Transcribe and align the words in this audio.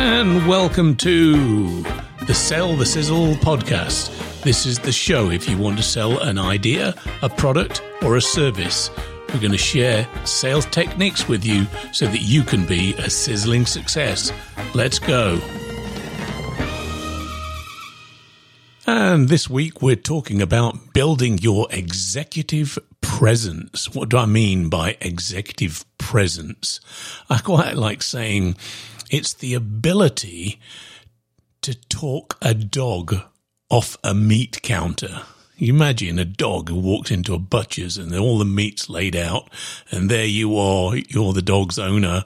and 0.00 0.48
welcome 0.48 0.96
to 0.96 1.82
the 2.26 2.32
Sell 2.32 2.74
the 2.74 2.86
Sizzle 2.86 3.34
podcast. 3.34 4.40
This 4.40 4.64
is 4.64 4.78
the 4.78 4.92
show 4.92 5.28
if 5.28 5.46
you 5.46 5.58
want 5.58 5.76
to 5.76 5.82
sell 5.82 6.18
an 6.20 6.38
idea, 6.38 6.94
a 7.20 7.28
product, 7.28 7.82
or 8.00 8.16
a 8.16 8.22
service. 8.22 8.90
We're 9.28 9.40
going 9.40 9.52
to 9.52 9.58
share 9.58 10.08
sales 10.24 10.64
techniques 10.64 11.28
with 11.28 11.44
you 11.44 11.66
so 11.92 12.06
that 12.06 12.22
you 12.22 12.42
can 12.44 12.64
be 12.64 12.94
a 12.94 13.10
sizzling 13.10 13.66
success. 13.66 14.32
Let's 14.74 14.98
go. 14.98 15.38
And 18.86 19.28
this 19.28 19.50
week 19.50 19.82
we're 19.82 19.96
talking 19.96 20.40
about 20.40 20.94
building 20.94 21.36
your 21.36 21.66
executive 21.70 22.78
presence. 23.02 23.94
What 23.94 24.08
do 24.08 24.16
I 24.16 24.24
mean 24.24 24.70
by 24.70 24.96
executive 25.02 25.84
presence? 25.98 26.80
I 27.28 27.36
quite 27.36 27.76
like 27.76 28.02
saying 28.02 28.56
it's 29.10 29.34
the 29.34 29.54
ability 29.54 30.60
to 31.62 31.74
talk 31.88 32.38
a 32.40 32.54
dog 32.54 33.16
off 33.68 33.96
a 34.02 34.14
meat 34.14 34.62
counter. 34.62 35.22
You 35.60 35.74
imagine 35.74 36.18
a 36.18 36.24
dog 36.24 36.70
who 36.70 36.76
walks 36.76 37.10
into 37.10 37.34
a 37.34 37.38
butcher's 37.38 37.98
and 37.98 38.16
all 38.16 38.38
the 38.38 38.46
meat's 38.46 38.88
laid 38.88 39.14
out, 39.14 39.50
and 39.90 40.10
there 40.10 40.24
you 40.24 40.56
are, 40.56 40.96
you're 40.96 41.34
the 41.34 41.42
dog's 41.42 41.78
owner, 41.78 42.24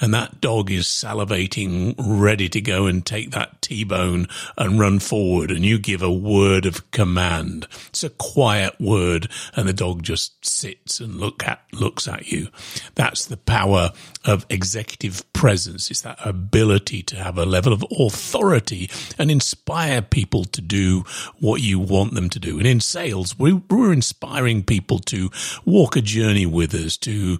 and 0.00 0.14
that 0.14 0.40
dog 0.40 0.70
is 0.70 0.86
salivating, 0.86 1.96
ready 1.98 2.48
to 2.48 2.60
go 2.60 2.86
and 2.86 3.04
take 3.04 3.32
that 3.32 3.60
T-bone 3.62 4.28
and 4.56 4.78
run 4.78 5.00
forward, 5.00 5.50
and 5.50 5.66
you 5.66 5.80
give 5.80 6.02
a 6.02 6.12
word 6.12 6.66
of 6.66 6.88
command. 6.92 7.66
It's 7.88 8.04
a 8.04 8.10
quiet 8.10 8.80
word, 8.80 9.28
and 9.56 9.68
the 9.68 9.72
dog 9.72 10.04
just 10.04 10.46
sits 10.46 11.00
and 11.00 11.16
look 11.16 11.44
at 11.44 11.60
looks 11.72 12.06
at 12.06 12.30
you. 12.30 12.48
That's 12.94 13.26
the 13.26 13.36
power 13.36 13.90
of 14.24 14.46
executive 14.48 15.30
presence. 15.32 15.90
It's 15.90 16.02
that 16.02 16.18
ability 16.24 17.02
to 17.04 17.16
have 17.16 17.38
a 17.38 17.44
level 17.44 17.72
of 17.72 17.84
authority 17.90 18.88
and 19.18 19.30
inspire 19.30 20.00
people 20.00 20.44
to 20.44 20.60
do 20.60 21.04
what 21.40 21.60
you 21.60 21.80
want 21.80 22.14
them 22.14 22.30
to 22.30 22.38
do. 22.38 22.58
And 22.58 22.67
in 22.68 22.80
sales, 22.80 23.38
we, 23.38 23.52
we're 23.54 23.92
inspiring 23.92 24.62
people 24.62 24.98
to 25.00 25.30
walk 25.64 25.96
a 25.96 26.00
journey 26.00 26.46
with 26.46 26.74
us, 26.74 26.96
to 26.98 27.38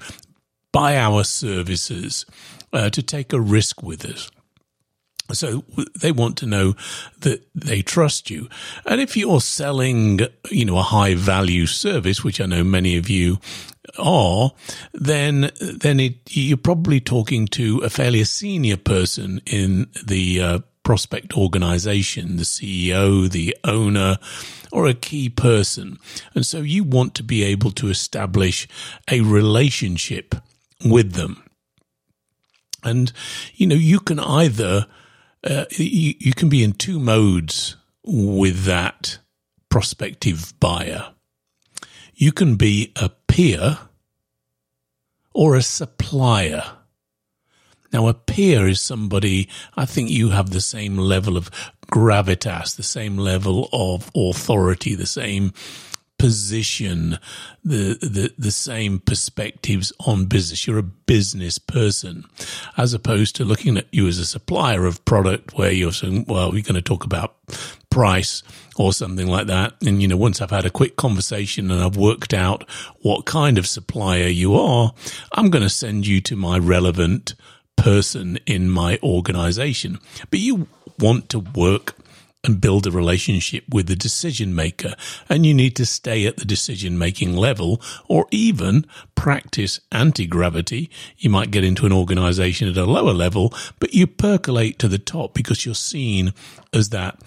buy 0.73 0.97
our 0.97 1.25
services, 1.25 2.27
uh, 2.73 2.91
to 2.91 3.03
take 3.03 3.33
a 3.33 3.41
risk 3.41 3.83
with 3.83 4.05
us. 4.05 4.31
So 5.33 5.65
they 6.01 6.11
want 6.11 6.39
to 6.39 6.47
know 6.47 6.75
that 7.21 7.47
they 7.55 7.83
trust 7.83 8.31
you. 8.31 8.49
And 8.87 9.01
if 9.01 9.17
you're 9.17 9.43
selling, 9.43 10.21
you 10.51 10.65
know, 10.65 10.79
a 10.79 10.83
high 10.83 11.15
value 11.15 11.67
service, 11.67 12.25
which 12.25 12.41
I 12.41 12.47
know 12.47 12.65
many 12.65 12.97
of 12.97 13.11
you 13.11 13.39
are, 13.99 14.53
then, 14.95 15.51
then 15.61 16.01
it, 16.01 16.15
you're 16.31 16.57
probably 16.57 17.01
talking 17.01 17.47
to 17.49 17.79
a 17.81 17.91
fairly 17.91 18.25
senior 18.25 18.79
person 18.79 19.43
in 19.45 19.89
the 20.07 20.41
uh, 20.41 20.59
prospect 20.89 21.37
organization, 21.37 22.39
the 22.39 22.45
CEO, 22.45 23.31
the 23.31 23.55
owner, 23.63 24.17
or 24.73 24.87
a 24.87 24.95
key 24.95 25.29
person. 25.29 25.99
And 26.35 26.47
so 26.47 26.61
you 26.61 26.83
want 26.83 27.15
to 27.17 27.23
be 27.23 27.45
able 27.45 27.73
to 27.73 27.91
establish 27.91 28.67
a 29.11 29.21
relationship 29.21 30.35
with 30.83 31.13
them. 31.13 31.45
And, 32.83 33.13
you 33.55 33.67
know, 33.67 33.75
you 33.75 34.01
can 34.01 34.19
either, 34.19 34.87
uh, 35.45 35.67
you, 35.73 36.15
you 36.21 36.33
can 36.33 36.49
be 36.49 36.65
in 36.65 36.73
two 36.73 36.99
modes 36.99 37.77
with 38.03 38.65
that 38.65 39.19
prospective 39.69 40.59
buyer. 40.59 41.13
You 42.15 42.33
can 42.33 42.57
be 42.57 42.95
a 42.97 43.11
peer 43.11 43.77
or 45.35 45.55
a 45.55 45.61
supplier. 45.61 46.78
Now, 47.93 48.09
a 48.09 48.15
peer 48.15 48.69
is 48.69 48.81
somebody, 48.81 49.49
I 49.77 49.87
think 49.87 50.11
you 50.11 50.31
have 50.31 50.51
the 50.51 50.61
same 50.61 50.99
level 50.99 51.37
of 51.37 51.51
gravitas, 51.91 52.77
the 52.77 52.83
same 52.83 53.17
level 53.17 53.69
of 53.73 54.11
authority, 54.15 54.95
the 54.95 55.07
same 55.07 55.53
position, 56.19 57.19
the, 57.65 57.97
the, 58.01 58.35
the 58.37 58.51
same 58.51 58.99
perspectives 58.99 59.93
on 60.05 60.27
business. 60.27 60.67
You're 60.67 60.79
a 60.79 60.83
business 60.83 61.59
person 61.59 62.25
as 62.77 62.93
opposed 62.93 63.37
to 63.37 63.45
looking 63.45 63.77
at 63.79 63.87
you 63.93 64.09
as 64.09 64.19
a 64.19 64.27
supplier 64.27 64.85
of 64.85 65.05
product 65.05 65.57
where 65.57 65.71
you're 65.71 65.93
saying, 65.93 66.25
well, 66.29 66.51
we're 66.51 66.63
going 66.63 66.75
to 66.75 66.83
talk 66.83 67.05
about 67.05 67.37
price 67.89 68.43
or 68.77 68.93
something 68.93 69.29
like 69.29 69.47
that. 69.47 69.75
And, 69.87 70.03
you 70.03 70.09
know, 70.09 70.17
once 70.17 70.43
I've 70.43 70.51
had 70.51 70.67
a 70.67 70.71
quick 70.71 70.97
conversation 70.97 71.71
and 71.71 71.83
I've 71.83 71.97
worked 71.97 72.35
out 72.35 72.69
what 73.01 73.25
kind 73.25 73.57
of 73.57 73.67
supplier 73.67 74.27
you 74.27 74.57
are, 74.57 74.93
I'm 75.33 75.51
going 75.51 75.63
to 75.63 75.71
send 75.71 76.07
you 76.07 76.21
to 76.23 76.37
my 76.37 76.59
relevant 76.59 77.35
person 77.79 78.39
in 78.45 78.69
my 78.69 78.99
organization. 79.03 79.99
But 80.31 80.41
you 80.41 80.69
want 80.99 81.31
to 81.31 81.39
work 81.39 81.95
and 82.45 82.61
build 82.61 82.87
a 82.87 82.91
relationship 82.91 83.65
with 83.69 83.87
the 83.89 83.97
decision 83.97 84.55
maker. 84.55 84.95
And 85.29 85.45
you 85.45 85.55
need 85.55 85.75
to 85.77 85.87
stay 85.87 86.27
at 86.27 86.37
the 86.37 86.45
decision 86.45 86.99
making 86.99 87.37
level 87.37 87.81
or 88.07 88.27
even 88.31 88.87
practice 89.15 89.81
anti 89.91 90.27
gravity. 90.27 90.91
You 91.17 91.31
might 91.31 91.51
get 91.51 91.65
into 91.65 91.87
an 91.87 91.93
organization 91.93 92.69
at 92.69 92.77
a 92.77 92.85
lower 92.85 93.13
level, 93.13 93.53
but 93.81 93.95
you 93.95 94.07
percolate 94.07 94.79
to 94.79 94.89
the 94.89 94.99
top 94.99 95.35
because 95.35 95.65
you're 95.65 95.75
seen 95.75 96.33
as 96.73 96.91
that 96.91 97.21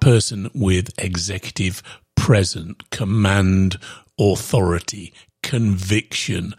person 0.00 0.50
with 0.54 0.92
executive 0.98 1.82
present 2.16 2.90
command 2.90 3.78
authority, 4.18 5.12
conviction, 5.42 6.54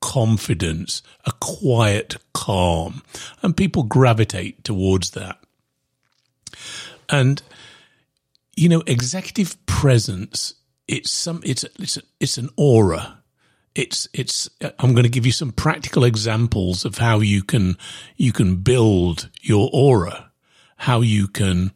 confidence, 0.00 1.02
a 1.24 1.32
quiet 1.40 2.16
calm, 2.32 3.02
and 3.42 3.56
people 3.56 3.82
gravitate 3.82 4.64
towards 4.64 5.10
that. 5.10 5.38
And 7.08 7.42
you 8.56 8.68
know, 8.68 8.82
executive 8.86 9.64
presence. 9.66 10.54
It's 10.86 11.10
some. 11.10 11.40
It's 11.44 11.64
it's 11.78 11.98
it's 12.18 12.36
an 12.36 12.50
aura. 12.56 13.22
It's 13.74 14.08
it's. 14.12 14.50
I'm 14.78 14.92
going 14.92 15.04
to 15.04 15.08
give 15.08 15.24
you 15.24 15.32
some 15.32 15.52
practical 15.52 16.04
examples 16.04 16.84
of 16.84 16.98
how 16.98 17.20
you 17.20 17.42
can 17.42 17.76
you 18.16 18.32
can 18.32 18.56
build 18.56 19.30
your 19.40 19.70
aura, 19.72 20.30
how 20.76 21.00
you 21.00 21.26
can 21.28 21.72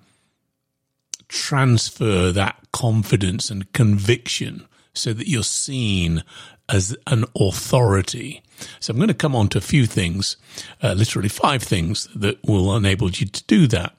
transfer 1.29 2.31
that 2.33 2.56
confidence 2.73 3.51
and 3.51 3.73
conviction 3.73 4.67
so 4.93 5.12
that 5.12 5.29
you're 5.29 5.43
seen 5.43 6.23
as 6.69 6.97
an 7.07 7.25
authority. 7.39 8.43
So 8.81 8.93
I'm 8.93 8.97
going 8.97 9.09
to 9.09 9.15
come 9.15 9.37
on 9.37 9.49
to 9.49 9.59
a 9.59 9.63
few 9.63 9.87
things, 9.87 10.37
uh, 10.83 10.93
literally 10.93 11.29
five 11.29 11.63
things 11.63 12.09
that 12.15 12.39
will 12.45 12.75
enable 12.75 13.11
you 13.11 13.27
to 13.27 13.45
do 13.45 13.67
that. 13.69 13.95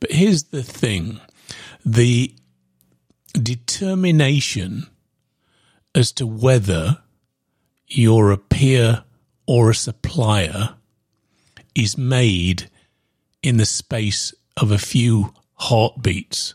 But 0.00 0.12
here's 0.12 0.44
the 0.44 0.62
thing 0.62 1.20
the 1.84 2.34
determination 3.34 4.88
as 5.94 6.12
to 6.12 6.26
whether 6.26 6.98
you're 7.86 8.30
a 8.30 8.38
peer 8.38 9.04
or 9.46 9.70
a 9.70 9.74
supplier 9.74 10.74
is 11.74 11.96
made 11.96 12.68
in 13.42 13.56
the 13.56 13.66
space 13.66 14.34
of 14.56 14.70
a 14.70 14.78
few 14.78 15.32
heartbeats, 15.54 16.54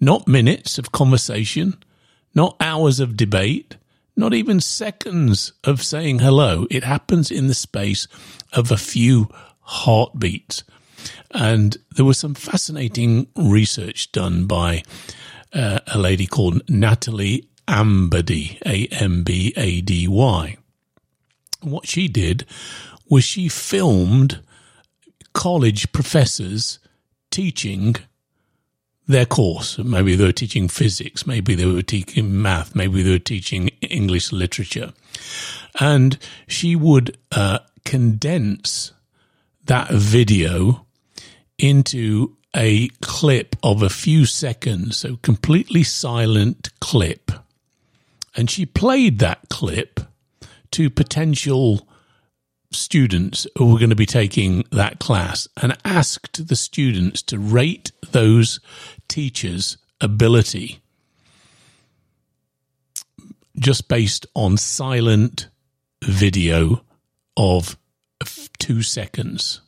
not 0.00 0.26
minutes 0.26 0.78
of 0.78 0.92
conversation, 0.92 1.82
not 2.34 2.56
hours 2.60 3.00
of 3.00 3.16
debate, 3.16 3.76
not 4.16 4.34
even 4.34 4.60
seconds 4.60 5.52
of 5.64 5.82
saying 5.82 6.18
hello. 6.18 6.66
It 6.70 6.84
happens 6.84 7.30
in 7.30 7.46
the 7.46 7.54
space 7.54 8.06
of 8.52 8.70
a 8.70 8.76
few 8.76 9.28
heartbeats. 9.60 10.64
And 11.30 11.76
there 11.96 12.04
was 12.04 12.18
some 12.18 12.34
fascinating 12.34 13.26
research 13.36 14.12
done 14.12 14.46
by 14.46 14.82
uh, 15.52 15.80
a 15.86 15.98
lady 15.98 16.26
called 16.26 16.62
Natalie 16.68 17.48
Ambady, 17.66 18.58
A 18.66 18.86
M 18.92 19.22
B 19.22 19.52
A 19.56 19.80
D 19.80 20.06
Y. 20.08 20.56
What 21.62 21.86
she 21.86 22.08
did 22.08 22.44
was 23.08 23.24
she 23.24 23.48
filmed 23.48 24.40
college 25.32 25.92
professors 25.92 26.78
teaching 27.30 27.96
their 29.06 29.26
course. 29.26 29.78
Maybe 29.78 30.16
they 30.16 30.24
were 30.24 30.32
teaching 30.32 30.68
physics, 30.68 31.26
maybe 31.26 31.54
they 31.54 31.66
were 31.66 31.82
teaching 31.82 32.40
math, 32.40 32.74
maybe 32.74 33.02
they 33.02 33.10
were 33.10 33.18
teaching 33.18 33.68
English 33.80 34.32
literature. 34.32 34.92
And 35.80 36.18
she 36.46 36.76
would 36.76 37.16
uh, 37.30 37.60
condense 37.84 38.92
that 39.64 39.90
video 39.90 40.86
into 41.58 42.36
a 42.54 42.88
clip 43.00 43.56
of 43.62 43.82
a 43.82 43.88
few 43.88 44.26
seconds, 44.26 44.98
so 44.98 45.16
completely 45.22 45.82
silent 45.82 46.68
clip. 46.80 47.32
And 48.36 48.50
she 48.50 48.66
played 48.66 49.18
that 49.20 49.48
clip 49.48 50.00
to 50.72 50.90
potential 50.90 51.86
students 52.74 53.46
who 53.56 53.72
were 53.72 53.78
going 53.78 53.90
to 53.90 53.96
be 53.96 54.06
taking 54.06 54.64
that 54.70 54.98
class 54.98 55.48
and 55.60 55.76
asked 55.84 56.48
the 56.48 56.56
students 56.56 57.22
to 57.22 57.38
rate 57.38 57.92
those 58.10 58.60
teachers' 59.08 59.76
ability 60.00 60.80
just 63.58 63.88
based 63.88 64.26
on 64.34 64.56
silent 64.56 65.48
video 66.02 66.82
of 67.36 67.76
two 68.58 68.82
seconds. 68.82 69.60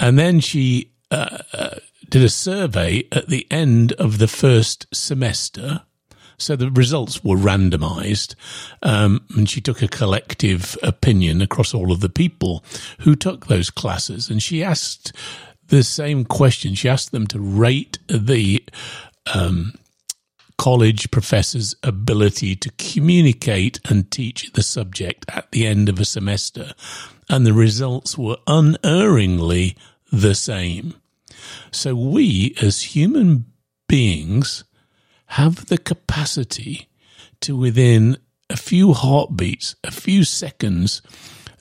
And 0.00 0.18
then 0.18 0.40
she 0.40 0.92
uh, 1.10 1.38
uh, 1.52 1.74
did 2.08 2.22
a 2.22 2.28
survey 2.28 3.04
at 3.12 3.28
the 3.28 3.46
end 3.50 3.92
of 3.92 4.18
the 4.18 4.28
first 4.28 4.86
semester. 4.92 5.82
So 6.42 6.56
the 6.56 6.70
results 6.70 7.22
were 7.22 7.36
randomized, 7.36 8.34
um, 8.82 9.24
and 9.36 9.48
she 9.48 9.60
took 9.60 9.82
a 9.82 9.88
collective 9.88 10.76
opinion 10.82 11.40
across 11.40 11.74
all 11.74 11.92
of 11.92 12.00
the 12.00 12.08
people 12.08 12.64
who 13.00 13.14
took 13.14 13.46
those 13.46 13.70
classes. 13.70 14.28
And 14.28 14.42
she 14.42 14.62
asked 14.62 15.12
the 15.68 15.82
same 15.82 16.24
question. 16.24 16.74
She 16.74 16.88
asked 16.88 17.12
them 17.12 17.26
to 17.28 17.40
rate 17.40 17.98
the 18.08 18.64
um, 19.34 19.72
college 20.58 21.10
professor's 21.10 21.74
ability 21.82 22.54
to 22.56 22.70
communicate 22.78 23.80
and 23.88 24.10
teach 24.10 24.52
the 24.52 24.62
subject 24.62 25.24
at 25.28 25.50
the 25.50 25.66
end 25.66 25.88
of 25.88 25.98
a 25.98 26.04
semester. 26.04 26.72
And 27.28 27.46
the 27.46 27.52
results 27.52 28.18
were 28.18 28.36
unerringly 28.46 29.76
the 30.12 30.34
same. 30.34 30.94
So 31.70 31.94
we 31.94 32.54
as 32.60 32.94
human 32.94 33.46
beings 33.88 34.64
have 35.32 35.66
the 35.66 35.78
capacity 35.78 36.90
to 37.40 37.56
within 37.56 38.18
a 38.50 38.56
few 38.56 38.92
heartbeats, 38.92 39.74
a 39.82 39.90
few 39.90 40.24
seconds 40.24 41.00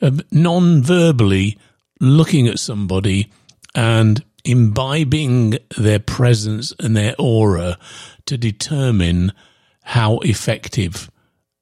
of 0.01 0.21
non-verbally 0.29 1.57
looking 2.01 2.50
at 2.50 2.59
somebody 2.59 3.31
and 3.73 4.25
imbibing 4.44 5.57
their 5.77 6.00
presence 6.00 6.73
and 6.79 6.97
their 6.97 7.15
aura 7.18 7.77
to 8.25 8.38
determine 8.38 9.31
how 9.83 10.17
effective 10.19 11.09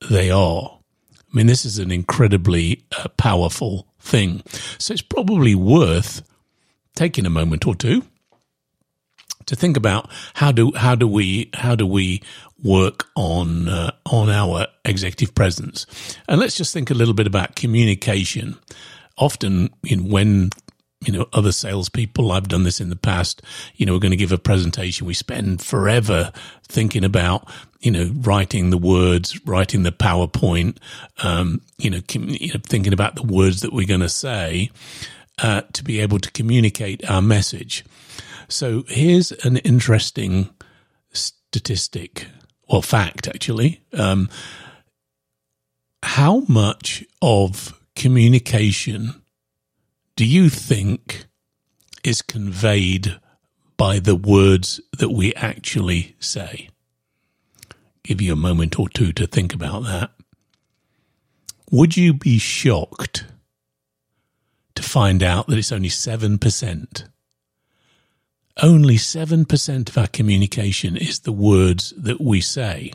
they 0.09 0.31
are. 0.31 0.79
I 1.15 1.37
mean, 1.37 1.45
this 1.45 1.63
is 1.63 1.77
an 1.77 1.91
incredibly 1.91 2.85
uh, 2.97 3.09
powerful 3.17 3.85
thing. 3.99 4.41
So 4.79 4.93
it's 4.93 5.03
probably 5.03 5.53
worth 5.53 6.23
taking 6.95 7.27
a 7.27 7.29
moment 7.29 7.67
or 7.67 7.75
two 7.75 8.03
to 9.49 9.55
think 9.55 9.75
about 9.75 10.09
how 10.35 10.51
do 10.51 10.71
how 10.75 10.93
do 10.93 11.07
we 11.07 11.49
how 11.55 11.75
do 11.75 11.85
we 11.85 12.21
work 12.63 13.07
on 13.15 13.67
uh, 13.67 13.91
on 14.05 14.29
our 14.29 14.67
executive 14.85 15.33
presence, 15.33 15.85
and 16.27 16.39
let's 16.39 16.55
just 16.55 16.71
think 16.71 16.91
a 16.91 16.93
little 16.93 17.15
bit 17.15 17.27
about 17.27 17.55
communication. 17.55 18.57
Often, 19.17 19.71
in 19.83 20.09
when 20.09 20.51
you 21.05 21.13
know, 21.13 21.27
other 21.31 21.51
salespeople. 21.51 22.31
I've 22.31 22.49
done 22.49 22.63
this 22.63 22.81
in 22.81 22.89
the 22.89 22.95
past. 22.95 23.41
You 23.75 23.85
know, 23.85 23.93
we're 23.93 23.99
going 23.99 24.11
to 24.11 24.17
give 24.17 24.33
a 24.33 24.37
presentation. 24.37 25.07
We 25.07 25.13
spend 25.13 25.61
forever 25.61 26.33
thinking 26.67 27.05
about, 27.05 27.47
you 27.79 27.89
know, 27.89 28.11
writing 28.15 28.69
the 28.69 28.77
words, 28.77 29.45
writing 29.45 29.83
the 29.83 29.93
PowerPoint, 29.93 30.77
um, 31.23 31.61
you 31.77 31.89
know, 31.89 32.01
com- 32.07 32.29
you 32.29 32.53
know, 32.53 32.59
thinking 32.61 32.91
about 32.91 33.15
the 33.15 33.23
words 33.23 33.61
that 33.61 33.71
we're 33.71 33.87
going 33.87 34.01
to 34.01 34.09
say, 34.09 34.71
uh, 35.41 35.61
to 35.71 35.83
be 35.85 36.01
able 36.01 36.19
to 36.19 36.31
communicate 36.31 37.09
our 37.09 37.21
message. 37.21 37.85
So 38.49 38.83
here's 38.87 39.31
an 39.31 39.57
interesting 39.57 40.49
statistic 41.13 42.25
or 42.67 42.81
fact, 42.81 43.27
actually. 43.27 43.81
Um, 43.93 44.27
how 46.01 46.43
much 46.47 47.05
of 47.21 47.79
communication 47.95 49.21
do 50.15 50.25
you 50.25 50.49
think 50.49 51.25
is 52.03 52.23
conveyed 52.23 53.19
by 53.77 53.99
the 53.99 54.15
words 54.15 54.81
that 54.97 55.09
we 55.09 55.33
actually 55.35 56.15
say? 56.19 56.69
Give 58.03 58.19
you 58.19 58.33
a 58.33 58.37
moment 58.37 58.79
or 58.79 58.89
two 58.89 59.13
to 59.13 59.27
think 59.27 59.53
about 59.53 59.83
that. 59.83 60.11
Would 61.69 61.95
you 61.95 62.15
be 62.15 62.39
shocked 62.39 63.25
to 64.73 64.81
find 64.81 65.21
out 65.21 65.45
that 65.47 65.57
it's 65.59 65.71
only 65.71 65.89
7%? 65.89 67.09
Only 68.61 68.95
7% 68.95 69.89
of 69.89 69.97
our 69.97 70.07
communication 70.07 70.95
is 70.95 71.19
the 71.19 71.31
words 71.31 71.93
that 71.97 72.21
we 72.21 72.41
say. 72.41 72.93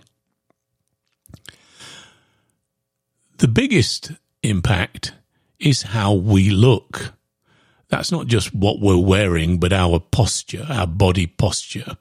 The 3.38 3.49
biggest 3.49 4.12
impact 4.43 5.12
is 5.58 5.82
how 5.82 6.14
we 6.14 6.50
look. 6.50 7.14
That's 7.88 8.11
not 8.11 8.26
just 8.26 8.55
what 8.55 8.81
we're 8.81 8.96
wearing, 8.99 9.58
but 9.58 9.72
our 9.72 10.00
posture, 10.00 10.66
our 10.69 10.87
body 10.87 11.26
posture, 11.26 11.96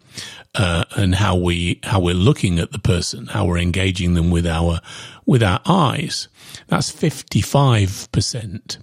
uh, 0.56 0.86
and 0.95 1.16
how 1.16 1.36
we 1.36 1.80
how 1.83 2.00
we're 2.00 2.13
looking 2.13 2.59
at 2.59 2.71
the 2.71 2.80
person, 2.80 3.27
how 3.27 3.45
we're 3.45 3.57
engaging 3.57 4.13
them 4.13 4.31
with 4.31 4.48
our 4.48 4.80
with 5.25 5.44
our 5.44 5.59
eyes. 5.66 6.30
That's 6.68 6.89
fifty 6.89 7.42
five 7.42 8.09
percent, 8.12 8.77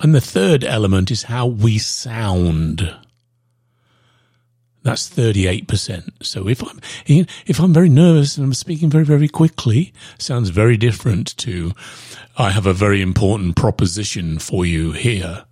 and 0.00 0.14
the 0.14 0.20
third 0.20 0.64
element 0.64 1.10
is 1.10 1.24
how 1.24 1.46
we 1.46 1.78
sound. 1.78 2.94
That's 4.82 5.08
38%. 5.10 6.10
So 6.22 6.48
if 6.48 6.62
I'm, 6.62 6.80
if 7.06 7.58
I'm 7.60 7.74
very 7.74 7.88
nervous 7.88 8.36
and 8.36 8.44
I'm 8.44 8.54
speaking 8.54 8.90
very, 8.90 9.04
very 9.04 9.28
quickly, 9.28 9.92
sounds 10.18 10.50
very 10.50 10.76
different 10.76 11.36
to, 11.38 11.72
I 12.36 12.50
have 12.50 12.66
a 12.66 12.72
very 12.72 13.02
important 13.02 13.56
proposition 13.56 14.38
for 14.38 14.64
you 14.64 14.92
here. 14.92 15.44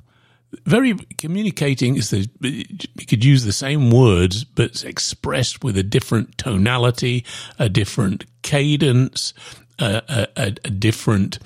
Very 0.64 0.94
communicating 1.18 1.96
is 1.96 2.10
the, 2.10 2.28
you 2.40 3.06
could 3.06 3.24
use 3.24 3.44
the 3.44 3.52
same 3.52 3.90
words, 3.90 4.44
but 4.44 4.84
expressed 4.84 5.64
with 5.64 5.76
a 5.76 5.82
different 5.82 6.38
tonality, 6.38 7.24
a 7.58 7.68
different 7.68 8.24
cadence, 8.42 9.34
a, 9.78 10.28
a, 10.36 10.46
a 10.64 10.70
different 10.70 11.40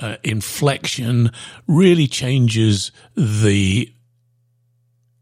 uh, 0.00 0.16
inflection 0.22 1.30
really 1.66 2.06
changes 2.06 2.92
the 3.16 3.90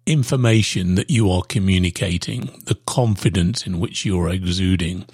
information 0.07 0.95
that 0.97 1.11
you 1.11 1.31
are 1.31 1.43
communicating, 1.43 2.51
the 2.65 2.75
confidence 2.87 3.67
in 3.67 3.81
which 3.81 4.05
you're 4.05 4.29
exuding. 4.29 5.07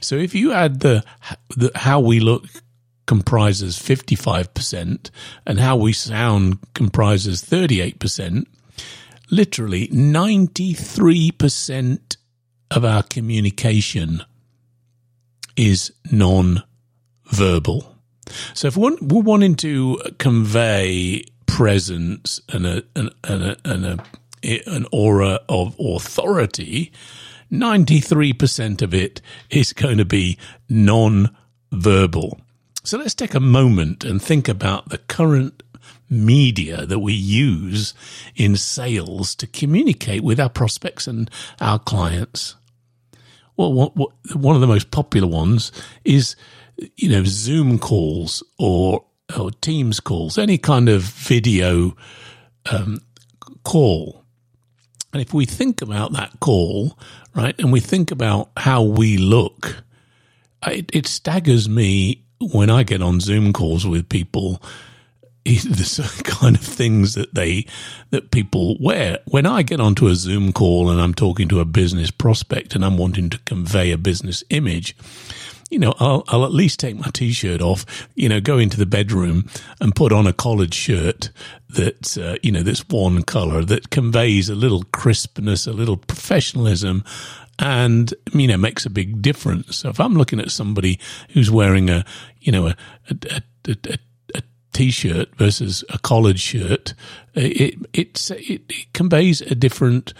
So 0.00 0.16
if 0.16 0.34
you 0.34 0.52
add 0.52 0.80
the, 0.80 1.04
the 1.56 1.70
how 1.74 2.00
we 2.00 2.20
look 2.20 2.46
comprises 3.06 3.78
55% 3.78 5.10
and 5.46 5.58
how 5.58 5.76
we 5.76 5.92
sound 5.92 6.58
comprises 6.74 7.42
38%, 7.42 8.46
literally 9.30 9.88
93% 9.88 12.16
of 12.70 12.84
our 12.84 13.02
communication 13.02 14.22
is 15.56 15.92
non-verbal. 16.12 17.94
So 18.54 18.68
if 18.68 18.76
we're 18.76 18.96
wanting 19.00 19.56
to 19.56 19.98
convey 20.18 21.24
presence 21.46 22.40
and 22.50 22.66
a, 22.66 22.82
and, 22.94 23.10
a, 23.24 23.56
and 23.64 23.86
a 23.86 23.96
an 24.42 24.86
aura 24.92 25.40
of 25.48 25.76
authority, 25.78 26.92
93% 27.50 28.82
of 28.82 28.94
it 28.94 29.20
is 29.50 29.72
going 29.72 29.98
to 29.98 30.04
be 30.04 30.38
non-verbal. 30.68 32.40
So 32.84 32.98
let's 32.98 33.14
take 33.14 33.34
a 33.34 33.40
moment 33.40 34.04
and 34.04 34.22
think 34.22 34.48
about 34.48 34.88
the 34.88 34.98
current 34.98 35.62
media 36.10 36.86
that 36.86 37.00
we 37.00 37.12
use 37.12 37.94
in 38.34 38.56
sales 38.56 39.34
to 39.36 39.46
communicate 39.46 40.22
with 40.22 40.40
our 40.40 40.48
prospects 40.48 41.06
and 41.06 41.30
our 41.60 41.78
clients. 41.78 42.56
Well, 43.56 43.72
what, 43.72 43.96
what, 43.96 44.12
one 44.34 44.54
of 44.54 44.60
the 44.60 44.66
most 44.66 44.90
popular 44.90 45.28
ones 45.28 45.72
is, 46.04 46.36
you 46.96 47.08
know, 47.08 47.24
Zoom 47.24 47.78
calls 47.78 48.42
or, 48.58 49.04
or 49.38 49.50
Teams 49.50 50.00
calls, 50.00 50.38
any 50.38 50.58
kind 50.58 50.88
of 50.88 51.02
video 51.02 51.96
um, 52.70 53.00
call. 53.64 54.24
And 55.12 55.22
if 55.22 55.32
we 55.32 55.46
think 55.46 55.80
about 55.80 56.12
that 56.12 56.38
call, 56.40 56.98
right, 57.34 57.58
and 57.58 57.72
we 57.72 57.80
think 57.80 58.10
about 58.10 58.50
how 58.56 58.82
we 58.82 59.16
look, 59.16 59.82
uh, 60.66 60.72
it, 60.72 60.90
it 60.92 61.06
staggers 61.06 61.68
me 61.68 62.24
when 62.40 62.70
I 62.70 62.82
get 62.82 63.02
on 63.02 63.20
Zoom 63.20 63.52
calls 63.52 63.86
with 63.86 64.08
people 64.08 64.62
the 65.48 66.22
kind 66.24 66.56
of 66.56 66.62
things 66.62 67.14
that 67.14 67.34
they 67.34 67.64
that 68.10 68.30
people 68.30 68.76
wear. 68.80 69.18
When 69.26 69.46
I 69.46 69.62
get 69.62 69.80
onto 69.80 70.06
a 70.08 70.14
Zoom 70.14 70.52
call 70.52 70.90
and 70.90 71.00
I'm 71.00 71.14
talking 71.14 71.48
to 71.48 71.60
a 71.60 71.64
business 71.64 72.10
prospect 72.10 72.74
and 72.74 72.84
I'm 72.84 72.98
wanting 72.98 73.30
to 73.30 73.38
convey 73.40 73.90
a 73.90 73.96
business 73.96 74.44
image, 74.50 74.94
you 75.70 75.78
know, 75.78 75.94
I'll, 75.98 76.24
I'll 76.28 76.44
at 76.44 76.52
least 76.52 76.80
take 76.80 76.96
my 76.96 77.10
t-shirt 77.12 77.60
off, 77.60 78.08
you 78.14 78.28
know, 78.28 78.40
go 78.40 78.58
into 78.58 78.76
the 78.76 78.86
bedroom 78.86 79.48
and 79.80 79.94
put 79.94 80.12
on 80.12 80.26
a 80.26 80.32
collared 80.32 80.72
shirt 80.72 81.30
that, 81.70 82.16
uh, 82.16 82.38
you 82.42 82.50
know, 82.50 82.62
that's 82.62 82.88
one 82.88 83.22
color 83.22 83.64
that 83.64 83.90
conveys 83.90 84.48
a 84.48 84.54
little 84.54 84.84
crispness, 84.92 85.66
a 85.66 85.72
little 85.72 85.96
professionalism 85.96 87.04
and, 87.58 88.14
you 88.32 88.46
know, 88.46 88.56
makes 88.56 88.86
a 88.86 88.90
big 88.90 89.20
difference. 89.20 89.78
So 89.78 89.90
if 89.90 90.00
I'm 90.00 90.14
looking 90.14 90.40
at 90.40 90.50
somebody 90.50 90.98
who's 91.30 91.50
wearing 91.50 91.90
a, 91.90 92.04
you 92.40 92.52
know, 92.52 92.68
a, 92.68 92.76
a, 93.10 93.42
a, 93.66 93.98
a 94.34 94.42
t-shirt 94.72 95.34
versus 95.36 95.84
a 95.90 95.98
collared 95.98 96.40
shirt, 96.40 96.94
it, 97.34 97.78
it, 97.92 98.30
it, 98.30 98.62
it 98.68 98.92
conveys 98.94 99.42
a 99.42 99.54
different 99.54 100.14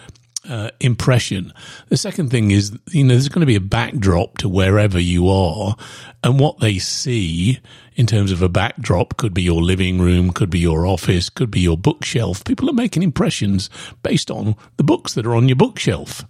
uh, 0.48 0.70
impression. 0.80 1.52
The 1.88 1.96
second 1.96 2.30
thing 2.30 2.50
is, 2.50 2.76
you 2.90 3.04
know, 3.04 3.14
there's 3.14 3.28
going 3.28 3.40
to 3.40 3.46
be 3.46 3.54
a 3.54 3.60
backdrop 3.60 4.38
to 4.38 4.48
wherever 4.48 4.98
you 4.98 5.28
are, 5.28 5.76
and 6.24 6.40
what 6.40 6.58
they 6.60 6.78
see 6.78 7.60
in 7.94 8.06
terms 8.06 8.32
of 8.32 8.42
a 8.42 8.48
backdrop 8.48 9.16
could 9.16 9.34
be 9.34 9.42
your 9.42 9.62
living 9.62 10.00
room, 10.00 10.32
could 10.32 10.50
be 10.50 10.60
your 10.60 10.86
office, 10.86 11.28
could 11.28 11.50
be 11.50 11.60
your 11.60 11.76
bookshelf. 11.76 12.44
People 12.44 12.70
are 12.70 12.74
making 12.74 13.02
impressions 13.02 13.68
based 14.02 14.30
on 14.30 14.54
the 14.76 14.84
books 14.84 15.14
that 15.14 15.26
are 15.26 15.34
on 15.34 15.48
your 15.48 15.56
bookshelf. 15.56 16.24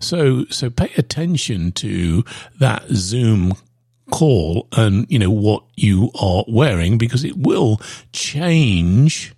So, 0.00 0.44
so 0.46 0.70
pay 0.70 0.92
attention 0.96 1.72
to 1.72 2.24
that 2.58 2.84
Zoom 2.90 3.54
call 4.10 4.68
and, 4.72 5.06
you 5.10 5.18
know, 5.18 5.30
what 5.30 5.64
you 5.76 6.10
are 6.20 6.44
wearing 6.46 6.98
because 6.98 7.24
it 7.24 7.36
will 7.36 7.80
change 8.12 9.34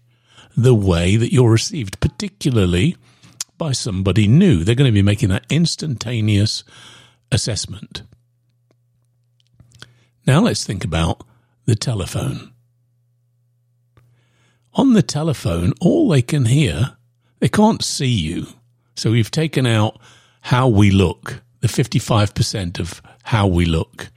the 0.56 0.74
way 0.74 1.16
that 1.16 1.32
you're 1.32 1.50
received, 1.50 2.00
particularly 2.00 2.96
by 3.60 3.72
somebody 3.72 4.26
new. 4.26 4.64
They're 4.64 4.74
going 4.74 4.88
to 4.88 4.92
be 4.92 5.02
making 5.02 5.28
that 5.28 5.44
instantaneous 5.50 6.64
assessment. 7.30 8.04
Now 10.26 10.40
let's 10.40 10.64
think 10.64 10.82
about 10.82 11.22
the 11.66 11.76
telephone. 11.76 12.52
On 14.72 14.94
the 14.94 15.02
telephone, 15.02 15.74
all 15.78 16.08
they 16.08 16.22
can 16.22 16.46
hear, 16.46 16.96
they 17.40 17.48
can't 17.48 17.84
see 17.84 18.06
you. 18.06 18.46
So 18.96 19.10
we've 19.10 19.30
taken 19.30 19.66
out 19.66 20.00
how 20.40 20.66
we 20.66 20.90
look, 20.90 21.42
the 21.60 21.68
55% 21.68 22.80
of 22.80 23.02
how 23.24 23.46
we 23.46 23.66
look. 23.66 24.08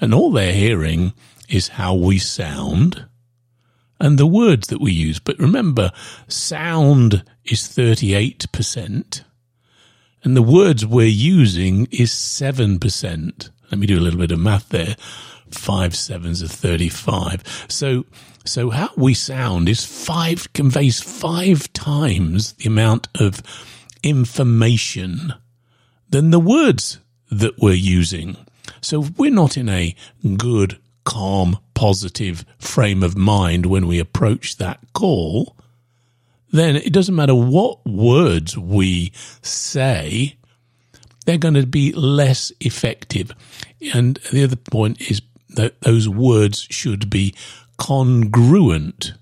And 0.00 0.12
all 0.12 0.32
they're 0.32 0.52
hearing 0.52 1.12
is 1.48 1.68
how 1.68 1.94
we 1.94 2.18
sound 2.18 3.06
and 4.00 4.18
the 4.18 4.26
words 4.26 4.68
that 4.68 4.80
we 4.80 4.92
use. 4.92 5.18
But 5.18 5.38
remember, 5.38 5.92
sound 6.26 7.24
is 7.44 7.62
38%, 7.62 9.24
and 10.22 10.36
the 10.36 10.42
words 10.42 10.86
we're 10.86 11.06
using 11.06 11.86
is 11.90 12.10
7%. 12.10 13.50
Let 13.70 13.78
me 13.78 13.86
do 13.86 13.98
a 13.98 14.00
little 14.00 14.20
bit 14.20 14.32
of 14.32 14.40
math 14.40 14.70
there. 14.70 14.96
Five 15.50 15.94
sevens 15.94 16.42
are 16.42 16.48
35. 16.48 17.66
So, 17.68 18.06
so 18.44 18.70
how 18.70 18.90
we 18.96 19.14
sound 19.14 19.68
is 19.68 19.84
five, 19.84 20.52
conveys 20.52 21.00
five 21.00 21.72
times 21.72 22.52
the 22.54 22.68
amount 22.68 23.08
of 23.18 23.42
information 24.02 25.34
than 26.08 26.30
the 26.30 26.40
words 26.40 26.98
that 27.30 27.58
we're 27.58 27.72
using. 27.72 28.36
So 28.80 29.02
if 29.02 29.18
we're 29.18 29.30
not 29.30 29.56
in 29.56 29.68
a 29.68 29.94
good, 30.36 30.78
calm, 31.04 31.58
positive 31.80 32.44
frame 32.58 33.02
of 33.02 33.16
mind 33.16 33.64
when 33.64 33.86
we 33.86 33.98
approach 33.98 34.58
that 34.58 34.78
call, 34.92 35.56
then 36.52 36.76
it 36.76 36.92
doesn't 36.92 37.14
matter 37.14 37.34
what 37.34 37.86
words 37.86 38.58
we 38.58 39.10
say, 39.40 40.36
they're 41.24 41.38
going 41.38 41.54
to 41.54 41.66
be 41.66 41.90
less 41.92 42.52
effective. 42.60 43.32
And 43.94 44.18
the 44.30 44.44
other 44.44 44.56
point 44.56 45.10
is 45.10 45.22
that 45.48 45.80
those 45.80 46.06
words 46.06 46.66
should 46.68 47.08
be 47.08 47.34
congruent 47.78 49.14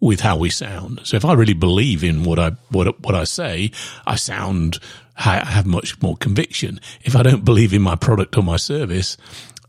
with 0.00 0.22
how 0.22 0.36
we 0.36 0.50
sound. 0.50 1.00
So 1.04 1.16
if 1.16 1.24
I 1.24 1.34
really 1.34 1.54
believe 1.54 2.02
in 2.02 2.24
what 2.24 2.40
I 2.40 2.56
what 2.70 3.00
what 3.02 3.14
I 3.14 3.22
say, 3.22 3.70
I 4.04 4.16
sound 4.16 4.80
I 5.16 5.44
have 5.44 5.64
much 5.64 6.02
more 6.02 6.16
conviction. 6.16 6.80
If 7.02 7.14
I 7.14 7.22
don't 7.22 7.44
believe 7.44 7.72
in 7.72 7.82
my 7.82 7.94
product 7.94 8.36
or 8.36 8.42
my 8.42 8.56
service, 8.56 9.16